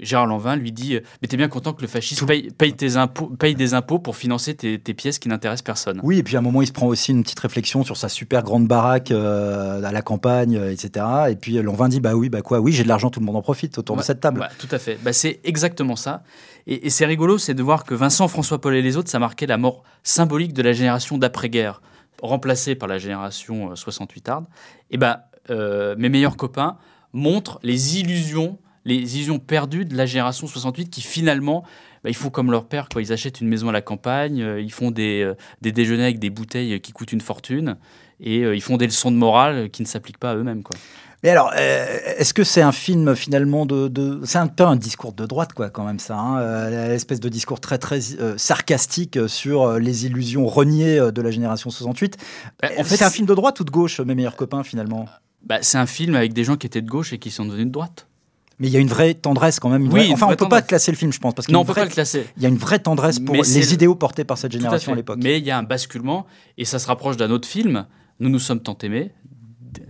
[0.00, 3.28] Gérard Lanvin lui dit Mais t'es bien content que le fascisme paye, paye tes impôts,
[3.38, 6.00] paye des impôts pour financer tes, tes pièces qui n'intéressent personne.
[6.02, 8.08] Oui, et puis à un moment, il se prend aussi une petite réflexion sur sa
[8.08, 11.06] super grande baraque euh, à la campagne, euh, etc.
[11.30, 13.26] Et puis euh, Lanvin dit Bah oui, bah quoi, oui, j'ai de l'argent, tout le
[13.26, 14.40] monde en profite autour de cette table.
[14.40, 14.98] ouais, tout à fait.
[15.02, 16.24] Bah, c'est exactement ça.
[16.66, 19.20] Et, et c'est rigolo, c'est de voir que Vincent, François Paul et les autres, ça
[19.20, 21.82] marquait la mort symbolique de la génération d'après-guerre,
[22.20, 24.46] remplacée par la génération euh, 68 arde.
[24.90, 25.18] Et ben,
[25.50, 26.76] euh, mes meilleurs copains
[27.12, 31.62] montrent les illusions, les illusions perdues de la génération 68 qui finalement,
[32.02, 33.00] bah, ils font comme leur père, quoi.
[33.02, 36.18] Ils achètent une maison à la campagne, euh, ils font des, euh, des déjeuners avec
[36.18, 37.76] des bouteilles qui coûtent une fortune.
[38.20, 40.62] Et euh, ils font des leçons de morale qui ne s'appliquent pas à eux-mêmes.
[40.62, 40.76] Quoi.
[41.22, 45.12] Mais alors, est-ce que c'est un film finalement de, de- c'est un peu un discours
[45.12, 48.00] de droite quoi quand même ça, hein, l'espèce de discours très très
[48.36, 52.16] sarcastique sur les illusions reniées de la génération 68.
[52.60, 55.06] Bah, en fait, c'est un film de droite ou de gauche, mes meilleurs copains finalement?
[55.44, 57.66] Bah, c'est un film avec des gens qui étaient de gauche et qui sont devenus
[57.66, 58.06] de droite.
[58.58, 59.82] Mais il y a une vraie tendresse quand même.
[59.86, 61.60] une Oui, vraie- Enfin, on vraie peut pas classer le film, je pense, parce Non,
[61.60, 62.26] on peut vraie- pas le classer.
[62.36, 64.56] Il y a une vraie tendresse pour Mais les le- idéaux portés par cette à
[64.58, 65.18] génération à, l'époque.
[65.22, 66.26] Mais il y a un basculement
[66.58, 67.86] et ça se rapproche d'un autre film.
[68.20, 69.10] Nous nous sommes tant aimés.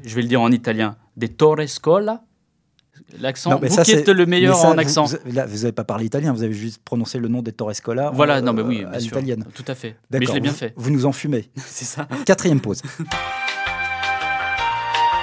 [0.07, 0.97] Je vais le dire en italien.
[1.19, 2.23] Des Torre Scola.
[3.21, 3.51] L'accent.
[3.51, 5.05] Non, mais Vous ça, qui c'est- êtes le meilleur ça, en accent.
[5.05, 7.75] Vous, là, vous n'avez pas parlé italien, vous avez juste prononcé le nom des Torre
[7.75, 8.11] Scola.
[8.15, 9.09] Voilà, euh, non, mais oui, à bien sûr.
[9.19, 9.45] l'italienne.
[9.55, 9.97] Tout à fait.
[10.11, 10.73] Mais je l'ai bien vous- fait.
[10.77, 11.51] Vous nous en fumez.
[11.57, 12.09] C'est ça.
[12.25, 12.81] Quatrième pause.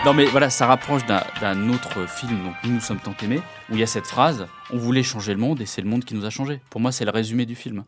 [0.05, 3.73] Non, mais voilà, ça rapproche d'un autre film, donc Nous nous sommes tant aimés, où
[3.73, 6.13] il y a cette phrase On voulait changer le monde et c'est le monde qui
[6.15, 6.62] nous a changé.
[6.69, 7.83] Pour moi, c'est le résumé du film.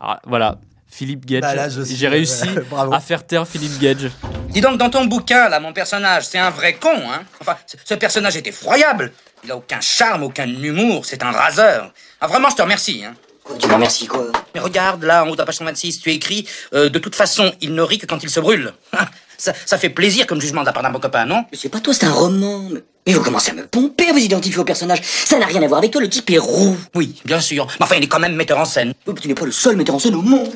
[0.00, 1.42] Alors, voilà, Philippe Gage.
[1.42, 2.92] Bah là, je suis- J'ai réussi Bravo.
[2.92, 4.10] à faire taire Philippe Gage.
[4.48, 7.76] Dis donc, dans ton bouquin, là, mon personnage, c'est un vrai con, hein Enfin, ce-
[7.84, 9.12] ce personnage est effroyable.
[9.44, 11.92] Il a aucun charme, aucun humour, c'est un raseur.
[12.20, 13.14] Ah, vraiment, je te remercie, hein.
[13.60, 14.26] Tu me remercies quoi?
[14.56, 17.52] Mais regarde, là, en haut de la page 126, tu écris euh, De toute façon,
[17.60, 18.72] il ne rit que quand il se brûle.
[19.38, 21.68] Ça, ça fait plaisir comme jugement de la part d'un bon copain, non Mais c'est
[21.68, 22.60] pas toi, c'est un roman.
[22.72, 25.00] Mais- Mais vous commencez à me pomper à vous identifier au personnage.
[25.02, 26.76] Ça n'a rien à voir avec toi, le type est roux.
[26.94, 27.66] Oui, bien sûr.
[27.78, 28.94] Mais enfin, il est quand même metteur en scène.
[29.06, 30.50] Oui, mais tu n'es pas le seul metteur en scène au monde.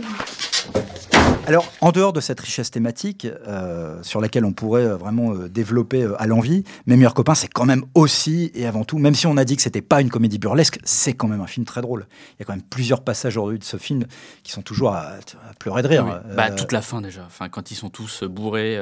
[1.46, 5.48] Alors, en dehors de cette richesse thématique, euh, sur laquelle on pourrait euh, vraiment euh,
[5.48, 9.14] développer euh, à l'envie, Mes meilleurs copains, c'est quand même aussi et avant tout, même
[9.16, 11.66] si on a dit que c'était pas une comédie burlesque, c'est quand même un film
[11.66, 12.06] très drôle.
[12.34, 14.04] Il y a quand même plusieurs passages aujourd'hui de ce film
[14.44, 16.04] qui sont toujours à, à pleurer de rire.
[16.06, 16.34] Oui.
[16.36, 18.76] Bah, toute la fin déjà, enfin, quand ils sont tous bourrés.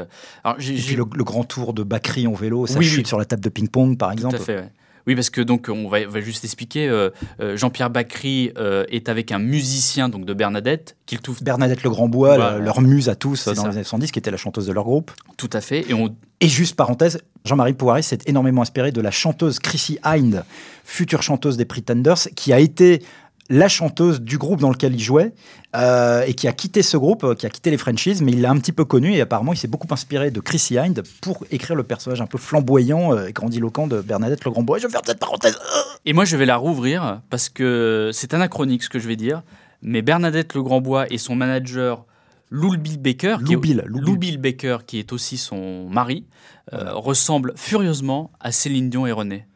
[0.44, 3.06] Alors, j'ai- et puis le, le grand tour de Bakri en vélo, Oui, chute oui.
[3.06, 4.36] sur la table de ping-pong, par Tout exemple.
[4.36, 4.72] à fait, ouais.
[5.08, 6.86] Oui, parce que donc on va, juste expliquer.
[6.86, 7.08] euh,
[7.40, 11.88] euh, Jean-Pierre Bacry euh, est avec un musicien donc de Bernadette qu'il trouve Bernadette Le
[11.88, 12.58] Grandbois, Voilà.
[12.58, 13.62] le- leur muse à tous dans ça.
[13.62, 15.10] les années 70, qui était la chanteuse de leur groupe.
[15.38, 15.88] tout à fait.
[15.90, 20.44] Et on Et juste parenthèse, Jean-Marie Poiré s'est énormément inspiré de la chanteuse Chrissy Hind,
[20.84, 23.02] future chanteuse des Pretenders, qui a été
[23.50, 25.32] la chanteuse du groupe dans lequel il jouait
[25.74, 28.42] euh, et qui a quitté ce groupe, euh, qui a quitté les Frenchies, mais il
[28.42, 31.44] l'a un petit peu connu et apparemment il s'est beaucoup inspiré de Chrissy Hind pour
[31.50, 34.78] écrire le personnage un peu flamboyant euh, et grandiloquent de Bernadette Le Grandbois.
[34.78, 35.58] Je vais faire cette parenthèse.
[36.04, 39.42] Et moi, je vais la rouvrir parce que c'est anachronique ce que je vais dire.
[39.80, 42.04] Mais Bernadette Le Grandbois et son manager
[42.50, 46.26] Lou Bill Baker, qui est, Bill, Lou Lou Bill Baker, qui est aussi son mari,
[46.72, 49.46] euh, ressemblent furieusement à Céline Dion et René.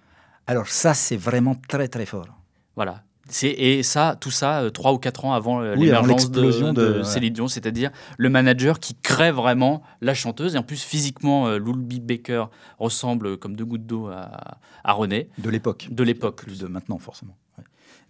[0.46, 2.28] Alors ça, c'est vraiment très très fort.
[2.76, 3.02] Voilà.
[3.42, 6.72] Et ça, tout ça, euh, trois ou quatre ans avant euh, Oui, l'émergence de, de-
[6.72, 7.04] de ouais.
[7.04, 10.54] Céline Dion, c'est-à-dire le manager qui crée vraiment la chanteuse.
[10.54, 12.44] Et en plus, physiquement, euh, Bill Baker
[12.78, 15.28] ressemble comme deux gouttes d'eau à, à René.
[15.38, 15.88] De l'époque.
[15.90, 16.36] De l'époque.
[16.36, 17.36] Plus de maintenant, forcément.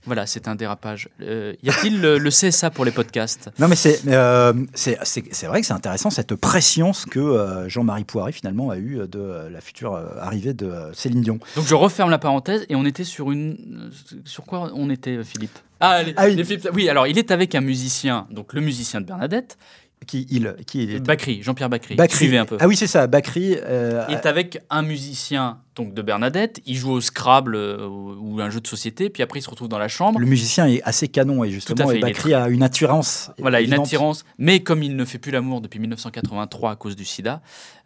[0.05, 1.09] Voilà, c'est un dérapage.
[1.21, 3.51] Euh, y a-t-il le, le CSA pour les podcasts?
[3.59, 7.69] Non, mais c'est euh, c'est- c'est c'est vrai que c'est intéressant cette prescience que euh,
[7.69, 11.39] Jean-Marie Poiré finalement a eu de euh, la future arrivée de Céline Dion.
[11.57, 13.91] Donc je referme la parenthèse et on était sur une.
[14.25, 15.57] Sur quoi on était, Philippe?
[15.81, 16.35] Ah, les- Ah oui.
[16.37, 19.57] les Philippe- oui, alors il est avec un musicien, donc le musicien de Bernadette,
[20.07, 21.95] Qui il, qui est Bakri, Jean-Pierre Bakri.
[21.95, 22.17] Bakri.
[22.17, 22.57] Suivez un peu.
[22.61, 23.07] Ah oui, c'est ça.
[23.07, 23.57] Bakri.
[23.63, 26.61] euh, est avec un musicien donc de Bernadette.
[26.67, 29.69] Il joue au Scrabble euh, ou un jeu de société, puis après il se retrouve
[29.69, 30.19] dans la chambre.
[30.19, 33.31] le musicien est assez canon et justement, fait, et il est a une attirance.
[33.39, 34.25] Voilà, une attirance.
[34.39, 37.41] Mais comme il ne fait plus l'amour depuis 1983 à cause du sida,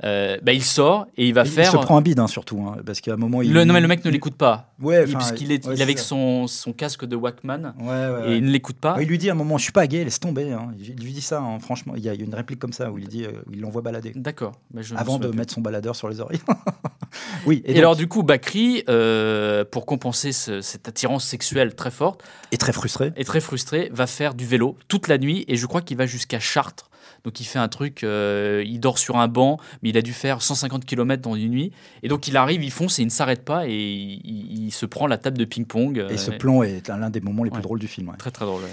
[0.05, 1.71] euh, bah, il sort et il va Il faire.
[1.73, 3.53] se prend un bide hein, surtout, hein, parce qu'à un moment il.
[3.53, 4.73] Le, non, mais le mec ne l'écoute pas.
[4.81, 8.37] Ouais, Il- puisqu'il est, ouais, il est avec son, son casque de Walkman Ouais, et
[8.37, 8.97] il ne l'écoute pas.
[9.01, 10.53] Il lui dit à un moment, je suis pas gay, laisse tomber.
[10.53, 10.73] hein.
[10.79, 11.95] Il lui dit ça, hein, franchement.
[11.97, 14.13] Il y a il une réplique comme ça où il dit, euh, il l'envoie balader.
[14.15, 14.53] D'accord.
[14.71, 16.41] bah, Avant de mettre son baladeur sur les oreilles.
[17.47, 17.63] oui.
[17.65, 22.23] Et, donc- alors du coup, Bakri, euh, pour compenser ce- cette attirance sexuelle très forte,
[22.53, 23.13] est très frustré.
[23.17, 26.07] est très frustré, va faire du vélo toute la nuit et je crois qu'il va
[26.07, 26.91] jusqu'à Chartres.
[27.25, 30.13] Donc il fait un truc, euh, il dort sur un banc, mais il a dû
[30.13, 31.73] faire 150 km dans une nuit.
[32.05, 34.71] Et donc il arrive, il fonce et il ne s'arrête pas et il, il- il
[34.73, 35.99] se prend la table de ping-pong.
[35.99, 37.63] euh, Et ce plan est l'un des moments les plus Ouais.
[37.63, 38.11] drôles du film.
[38.11, 38.17] ouais.
[38.17, 38.63] Très très drôle.
[38.63, 38.73] ouais.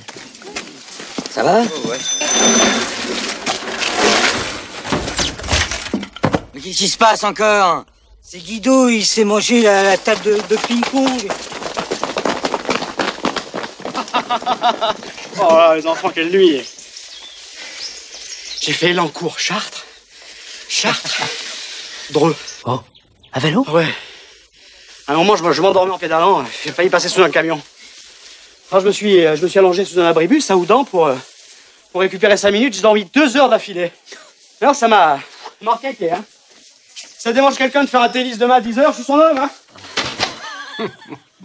[1.32, 1.64] Ça va?
[6.54, 7.86] Mais qu'est-ce qui se passe encore?
[8.26, 11.28] C'est Guido, il s'est mangé la, la table de, de ping-pong.
[15.40, 16.62] oh là, les enfants, quelle nuit
[18.62, 19.86] J'ai fait l'encours Chartres,
[20.70, 21.22] Chartres,
[22.12, 22.36] Dreux.
[22.66, 22.80] Oh,
[23.34, 23.88] à vélo Ouais.
[25.08, 27.62] À un moment, je, me- je m'endormais en pédalant, j'ai failli passer sous un camion.
[28.72, 31.06] Alors, je me suis, euh, je me suis allongé sous un abribus à Oudan pour,
[31.08, 31.16] euh,
[31.92, 32.74] pour récupérer 5 minutes.
[32.74, 33.92] J'ai dormi 2 heures d'affilée.
[34.62, 35.20] Alors, ça m'a
[35.62, 36.24] marqué, hein.
[37.24, 39.38] Ça dérange quelqu'un de faire un tennis demain à 10 heures, je suis son homme,
[39.38, 39.50] hein.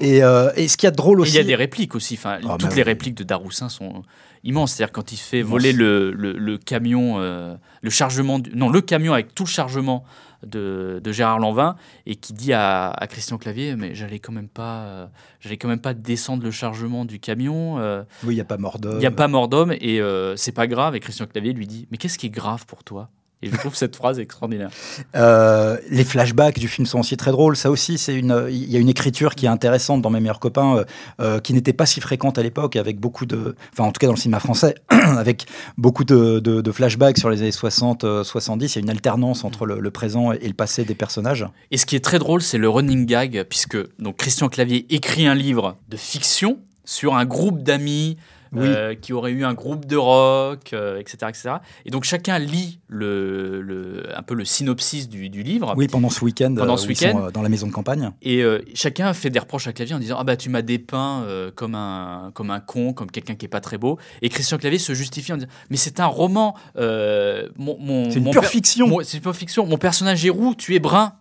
[0.01, 1.31] Et, euh, et ce qu'il y a de drôle aussi.
[1.33, 2.15] Il y a des répliques aussi.
[2.15, 2.89] Enfin, Ah, toutes bah les oui.
[2.89, 4.03] répliques de Daroussin sont
[4.43, 4.73] immenses.
[4.73, 5.51] C'est-à-dire quand il fait Immense.
[5.51, 9.49] voler le, le- le camion, euh, le chargement, du- non, le camion avec tout le
[9.49, 10.05] chargement
[10.45, 14.49] de, de Gérard Lanvin et qui dit à, à Christian Clavier, mais j'allais quand même
[14.49, 15.07] pas, euh,
[15.41, 17.79] j'allais quand même pas descendre le chargement du camion.
[17.79, 18.95] euh, Oui, il n'y a pas mort d'homme.
[18.97, 20.97] Il n'y a pas mort d'homme et euh, c'est pas grave.
[20.97, 23.11] Et Christian Clavier lui dit, mais qu'est-ce qui est grave pour toi?
[23.43, 24.71] Et je trouve cette phrase extraordinaire.
[25.15, 27.57] Euh, les flashbacks du film sont aussi très drôles.
[27.57, 28.47] Ça aussi, c'est une.
[28.51, 30.85] Il y a une écriture qui est intéressante dans Mes meilleurs copains, euh,
[31.21, 33.55] euh, qui n'était pas si fréquente à l'époque, avec beaucoup de.
[33.73, 37.31] Enfin, en tout cas dans le cinéma français, avec beaucoup de, de- de flashbacks sur
[37.31, 38.75] les années 60, euh, 70.
[38.75, 41.47] Il y a une alternance entre le, le présent et le passé des personnages.
[41.71, 45.29] Et ce qui est très drôle, c'est le running gag, puisque donc Christian Clavier écrit
[45.29, 48.17] un livre de fiction sur un groupe d'amis
[48.53, 48.67] Oui.
[48.67, 51.51] euh, qui auraient eu un groupe de rock, euh, etc., etc.
[51.85, 55.75] Et donc chacun lit le, le- un peu le synopsis du, du livre.
[55.77, 57.29] Oui, pendant ce week-end, Pendant euh, ce week-end.
[57.33, 58.11] dans la maison de campagne.
[58.23, 58.43] Et
[58.75, 62.31] chacun fait des reproches à Clavier en disant Ah bah tu m'as dépeint comme, un,
[62.35, 63.99] comme un con, comme quelqu'un qui est pas très beau.
[64.23, 66.55] Et Christian Clavier se justifie en disant Mais c'est un roman.
[66.77, 68.99] mon, mon- C'est une mon pure fiction.
[69.03, 69.67] C'est une pure fiction.
[69.67, 71.13] Mon personnage est roux, tu es brun.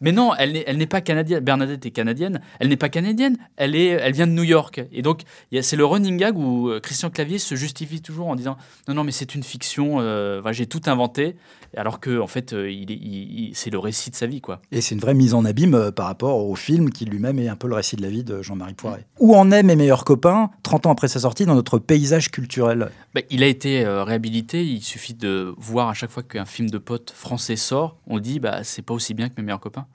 [0.00, 1.44] Mais non, elle n'est, elle n'est pas canadienne.
[1.44, 2.40] Bernadette est canadienne.
[2.58, 3.36] Elle n'est pas canadienne.
[3.56, 4.82] Elle, est, elle vient de New York.
[4.92, 5.22] Et donc,
[5.52, 8.34] il y a- c'est le running gag où euh, Christian Clavier se justifie toujours en
[8.36, 8.56] disant
[8.88, 9.96] Non, non, mais c'est une fiction.
[10.00, 11.36] euh, j'ai tout inventé.
[11.76, 14.40] Alors que, en fait, euh, il est- il- il- c'est le récit de sa vie,
[14.40, 14.60] quoi.
[14.72, 17.54] Et c'est une vraie mise en abîme par rapport au film qui lui-même est un
[17.56, 19.06] peu le récit de la vie de Jean-Marie Poiret.
[19.20, 22.90] Où en est Mes meilleurs copains, 30 ans après sa sortie, dans notre paysage culturel?
[23.14, 24.64] Bah, il a été euh, réhabilité.
[24.64, 28.40] Il suffit de voir à chaque fois qu'un film de potes français sort, on dit
[28.40, 29.86] bah c'est pas aussi bien que mes meilleurs copains.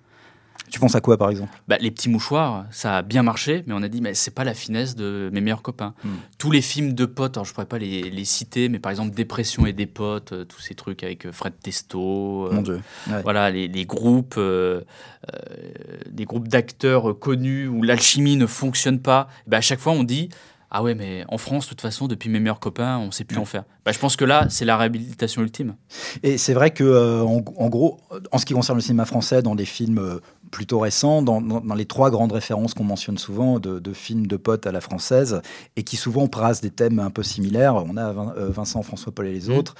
[0.72, 1.51] Tu penses à quoi par exemple?
[1.68, 4.43] Bah, les petits mouchoirs, ça a bien marché, mais on a dit mais c'est pas
[4.43, 5.93] la finesse de mes meilleurs copains.
[6.03, 6.09] Hmm.
[6.38, 9.16] Tous les films de potes, alors je pourrais pas les, les citer, mais par exemple
[9.16, 12.47] Dépression et des potes, euh, tous ces trucs avec euh, Fred Testo.
[12.47, 12.82] euh, Mon Dieu.
[13.09, 13.22] Ouais.
[13.24, 14.82] Voilà les, les groupes, euh,
[16.09, 19.28] des groupes d'acteurs connus où l'alchimie ne fonctionne pas.
[19.47, 20.30] Bah, à chaque fois on dit
[20.72, 23.38] ah ouais mais en France de toute façon depuis mes meilleurs copains on sait plus
[23.38, 23.63] en faire.
[23.86, 25.76] Bah, je pense que là c'est la réhabilitation ultime.
[26.24, 27.99] Et c'est vrai que, euh, en, en gros,
[28.32, 30.20] en ce qui concerne le cinéma français, dans des films euh,
[30.55, 34.25] plutôt récents, dans, dans- dans les trois grandes références qu'on mentionne souvent de, de films
[34.25, 35.41] de potes à la française,
[35.75, 39.11] et qui souvent brassent des thèmes un peu similaires, on a Vin- euh, Vincent, François
[39.11, 39.57] Paul et les Mhm.
[39.57, 39.75] autres.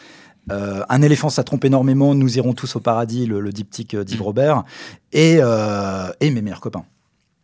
[0.51, 2.13] Euh, un éléphant, ça trompe énormément.
[2.13, 4.26] Nous irons tous au paradis, le, le diptyque d'Yves Mhm.
[4.26, 4.63] Robert,
[5.13, 6.84] et, euh, et mes meilleurs copains.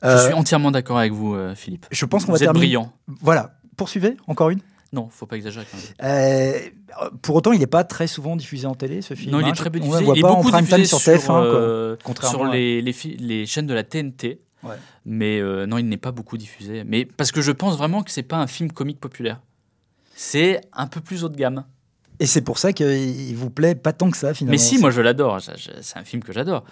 [0.03, 1.85] Je suis entièrement d'accord avec vous Philippe.
[1.89, 2.65] je pense qu'on va êtes terminer.
[2.65, 2.91] brillant.
[3.21, 3.53] Voilà.
[3.77, 4.59] Poursuivez, encore une.
[4.93, 5.85] Non, faut pas exagérer quand même.
[6.03, 6.59] Euh,
[7.21, 9.31] pour autant, il n'est pas très souvent diffusé en télé, ce film.
[9.31, 9.49] Non, il hein.
[9.49, 9.99] est très peu On diffusé.
[10.01, 11.43] le voit Il est pas en prime time sur TF1, quoi.
[11.45, 14.41] euh, contrairement sur les, les, fi- les chaînes de la TNT.
[14.63, 14.75] Ouais.
[15.05, 16.83] Mais euh, non, il n'est pas beaucoup diffusé.
[16.85, 19.39] Mais parce que je pense vraiment que c'est pas un film comique populaire.
[20.13, 21.63] C'est un peu plus haut de gamme.
[22.19, 24.51] Et c'est pour ça qu'il vous plaît pas tant que ça, finalement.
[24.51, 25.39] Mais si, moi je l'adore.
[25.41, 26.63] C'est un film que j'adore.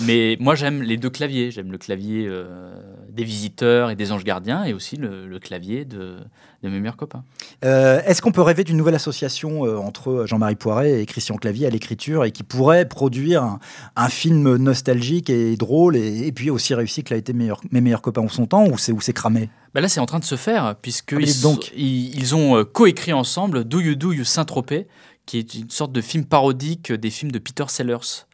[0.00, 1.52] Mais moi j'aime les deux claviers.
[1.52, 2.74] J'aime le clavier euh,
[3.10, 6.16] des visiteurs et des anges gardiens et aussi le, le clavier de,
[6.62, 7.22] de mes meilleurs copains.
[7.64, 11.66] Euh, Est-ce qu'on peut rêver d'une nouvelle association euh, entre Jean-Marie Poiret et Christian Clavier
[11.66, 13.58] à l'écriture et qui pourrait produire un,
[13.96, 17.80] un film nostalgique et drôle et, et puis aussi réussi que l'a été meilleur, Mes
[17.80, 19.50] meilleurs copains en son temps ou c'est cramé?
[19.74, 21.72] Bah là, c'est en train de se faire, puisqu'ils Ah, donc.
[21.76, 24.86] ils ont euh, coécrit ensemble Do You Do You Saint-Tropez,
[25.26, 28.24] qui est une sorte de film parodique des films de Peter Sellers.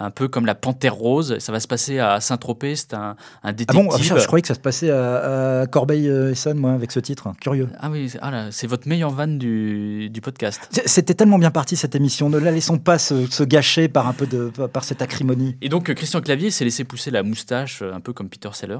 [0.00, 1.36] Un peu comme La Panthère Rose.
[1.38, 2.76] Ça va se passer à Saint-Tropez.
[2.76, 3.84] C'est un, un Ah détective.
[3.88, 7.28] bon, je, je croyais que ça se passait à, à Corbeil-Essonne, moi, avec ce titre.
[7.40, 7.68] Curieux.
[7.80, 10.68] Ah oui, c'est- ah là, c'est votre meilleure vanne du, du podcast.
[10.86, 12.28] C'était tellement bien parti cette émission.
[12.30, 15.56] Ne la laissons pas se, se gâcher par un peu de par cette acrimonie.
[15.62, 18.50] Et donc, euh, Christian Clavier s'est laissé pousser la moustache, euh, un peu comme Peter
[18.52, 18.76] Sellers.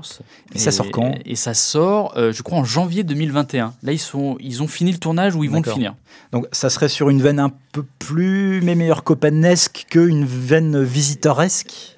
[0.55, 1.15] Et ça sort quand?
[1.25, 3.75] Et ça sort, euh, je crois, en janvier 2021.
[3.83, 5.95] Là, ils, sont, ils ont fini le tournage ou ils vont le finir?
[6.33, 11.97] Donc ça serait sur une veine un peu plus mes meilleurs copanesque qu'une veine visiteuresque.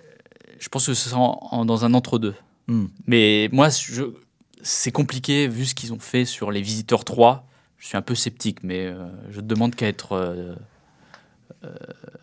[0.58, 2.34] Je pense que ce sera en- en- dans un entre-deux.
[2.68, 2.86] Hmm.
[3.06, 4.04] Mais moi, je-
[4.62, 7.46] c'est compliqué vu ce qu'ils ont fait sur Les Visiteurs 3.
[7.78, 10.54] Je suis un peu sceptique, mais euh, je ne demande qu'à être euh,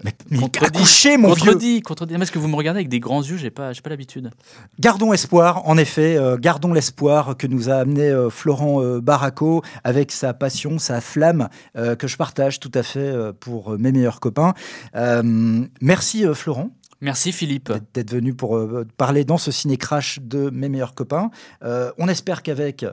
[0.03, 1.17] Mais, mais contredit.
[1.17, 2.17] mon vieux contredit, contredit.
[2.17, 4.31] Parce que vous me regardez avec des grands yeux, j'ai pas, j'ai pas l'habitude.
[4.79, 9.63] Gardons espoir, en effet, euh, gardons l'espoir que nous a amené euh, Florent euh, Baraco
[9.83, 13.77] avec sa passion, sa flamme, euh, que je partage tout à fait euh, pour euh,
[13.77, 14.53] mes meilleurs copains.
[14.95, 16.71] Euh, merci euh, Florent.
[17.01, 17.71] Merci Philippe.
[17.93, 21.29] D'être venu pour euh, parler dans ce ciné crash de mes meilleurs copains.
[21.63, 22.85] Euh, on espère qu'avec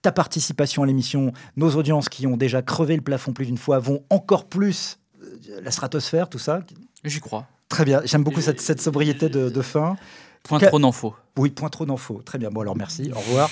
[0.00, 3.78] ta participation à l'émission, nos audiences qui ont déjà crevé le plafond plus d'une fois
[3.78, 5.01] vont encore plus euh,
[5.62, 6.60] la stratosphère, tout ça.
[7.04, 7.46] J'y crois.
[7.68, 8.02] Très bien.
[8.04, 9.96] J'aime beaucoup cette, cette, sobriété de, de fin.
[10.42, 11.14] Point trop d'infos.
[11.38, 12.20] Oui, point trop d'infos.
[12.24, 12.50] Très bien.
[12.50, 13.10] Bon, alors merci.
[13.14, 13.48] Au revoir.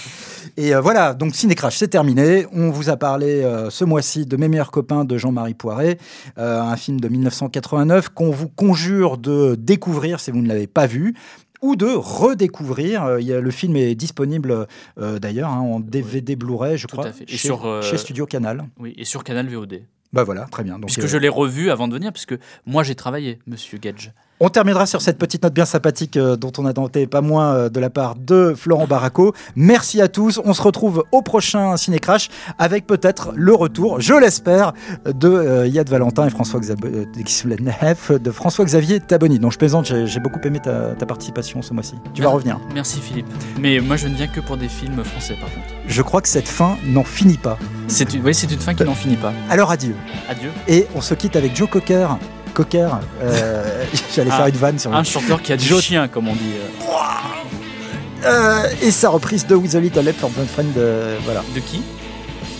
[0.57, 2.47] Et euh, voilà, donc Ciné Crash, c'est terminé.
[2.53, 5.99] On vous a parlé euh, ce mois-ci de Mes meilleurs copains de Jean-Marie Poiret,
[6.39, 10.87] euh, un film de 1989 qu'on vous conjure de découvrir si vous ne l'avez pas
[10.87, 11.15] vu
[11.63, 13.05] ou de redécouvrir.
[13.05, 14.67] Euh, y a, le film est disponible
[14.99, 17.25] euh, d'ailleurs hein, en DVD Blu-ray, je Tout crois, à fait.
[17.25, 18.65] Et chez, sur, euh, chez Studio Canal.
[18.79, 19.83] Oui, et sur Canal VOD.
[20.13, 20.75] Bah voilà, très bien.
[20.75, 22.35] Donc, Puisque euh, je l'ai revu avant de venir, puisque
[22.67, 24.13] moi j'ai travaillé, monsieur Gage.
[24.43, 27.69] On terminera sur cette petite note bien sympathique euh, dont on attendait pas moins euh,
[27.69, 29.35] de la part de Florent Barraco.
[29.55, 30.41] Merci à tous.
[30.43, 34.73] On se retrouve au prochain Ciné Crash avec peut-être le retour, je l'espère,
[35.05, 39.39] de euh, Yad Valentin et François Xavier, de François Xavier Taboni.
[39.39, 41.97] Donc je plaisante, j'ai beaucoup aimé ta, ta participation ce mois-ci.
[42.15, 42.59] Tu vas revenir.
[42.73, 43.27] Merci Philippe.
[43.61, 45.67] Mais moi je ne viens que pour des films français par contre.
[45.87, 47.59] Je crois que cette fin n'en finit pas.
[47.89, 49.35] C'est une, oui, c'est une fin qui n'en finit pas.
[49.51, 49.95] Alors adieu.
[50.31, 50.49] Adieu.
[50.67, 52.17] Et on se quitte avec Joe Cocker.
[52.55, 52.89] Cocker,
[53.23, 53.85] euh,
[54.15, 56.53] j'allais Ah, faire une vanne sur Un chanteur qui a du chien, comme on dit.
[56.57, 58.27] euh.
[58.27, 61.43] Euh, et sa reprise de With a Little Help from Friend, euh, voilà.
[61.55, 61.83] De qui?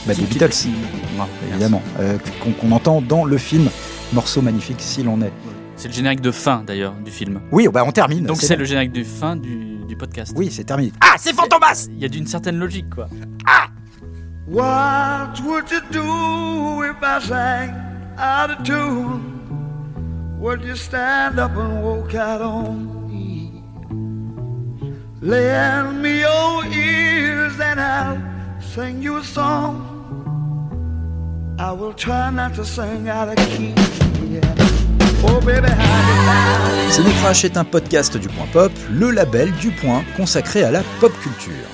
[0.07, 0.73] Bah, des Beatles, qui-
[1.19, 2.17] Non, évidemment, euh,
[2.61, 3.69] qu'on entend dans le film.
[4.15, 5.33] Morceau magnifique s'il en est.
[5.77, 7.41] C'est le générique de fin d'ailleurs du film.
[7.53, 8.25] Oui, bah on termine.
[8.25, 10.33] Donc c'est le générique de fin du, du podcast.
[10.37, 10.93] Oui, c'est terminé.
[11.01, 13.09] Ah, c'est Fantomas Il y a d'une certaine logique quoi.
[14.49, 17.73] What would you do if I sang
[18.19, 19.40] out of tune?
[20.41, 23.63] Would you stand up and walk out on me?
[25.21, 28.19] Lend me your ears and I'll
[28.59, 29.85] sing you a song.
[31.59, 33.75] I will try not to sing out of key.
[34.31, 34.41] Yeah.
[35.25, 35.43] Oh
[37.21, 41.13] Crash est un podcast du Point Pop, le label du Point consacré à la pop
[41.23, 41.69] culture.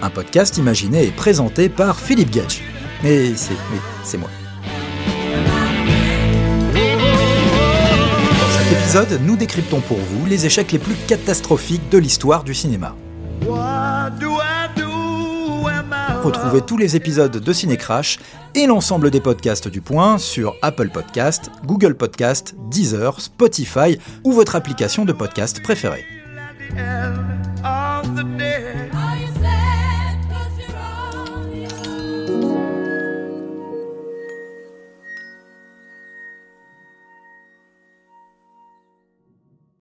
[0.00, 2.62] Un podcast imaginé et présenté par Philippe Gage.
[3.02, 4.30] Mais c'est moi.
[8.88, 12.96] Épisode, nous décryptons pour vous les échecs les plus catastrophiques de l'histoire du cinéma.
[16.24, 18.18] Retrouvez tous les épisodes de Ciné Crash
[18.54, 24.56] et l'ensemble des podcasts du Point sur Apple Podcast, Google Podcast, Deezer, Spotify ou votre
[24.56, 26.06] application de podcast préférée.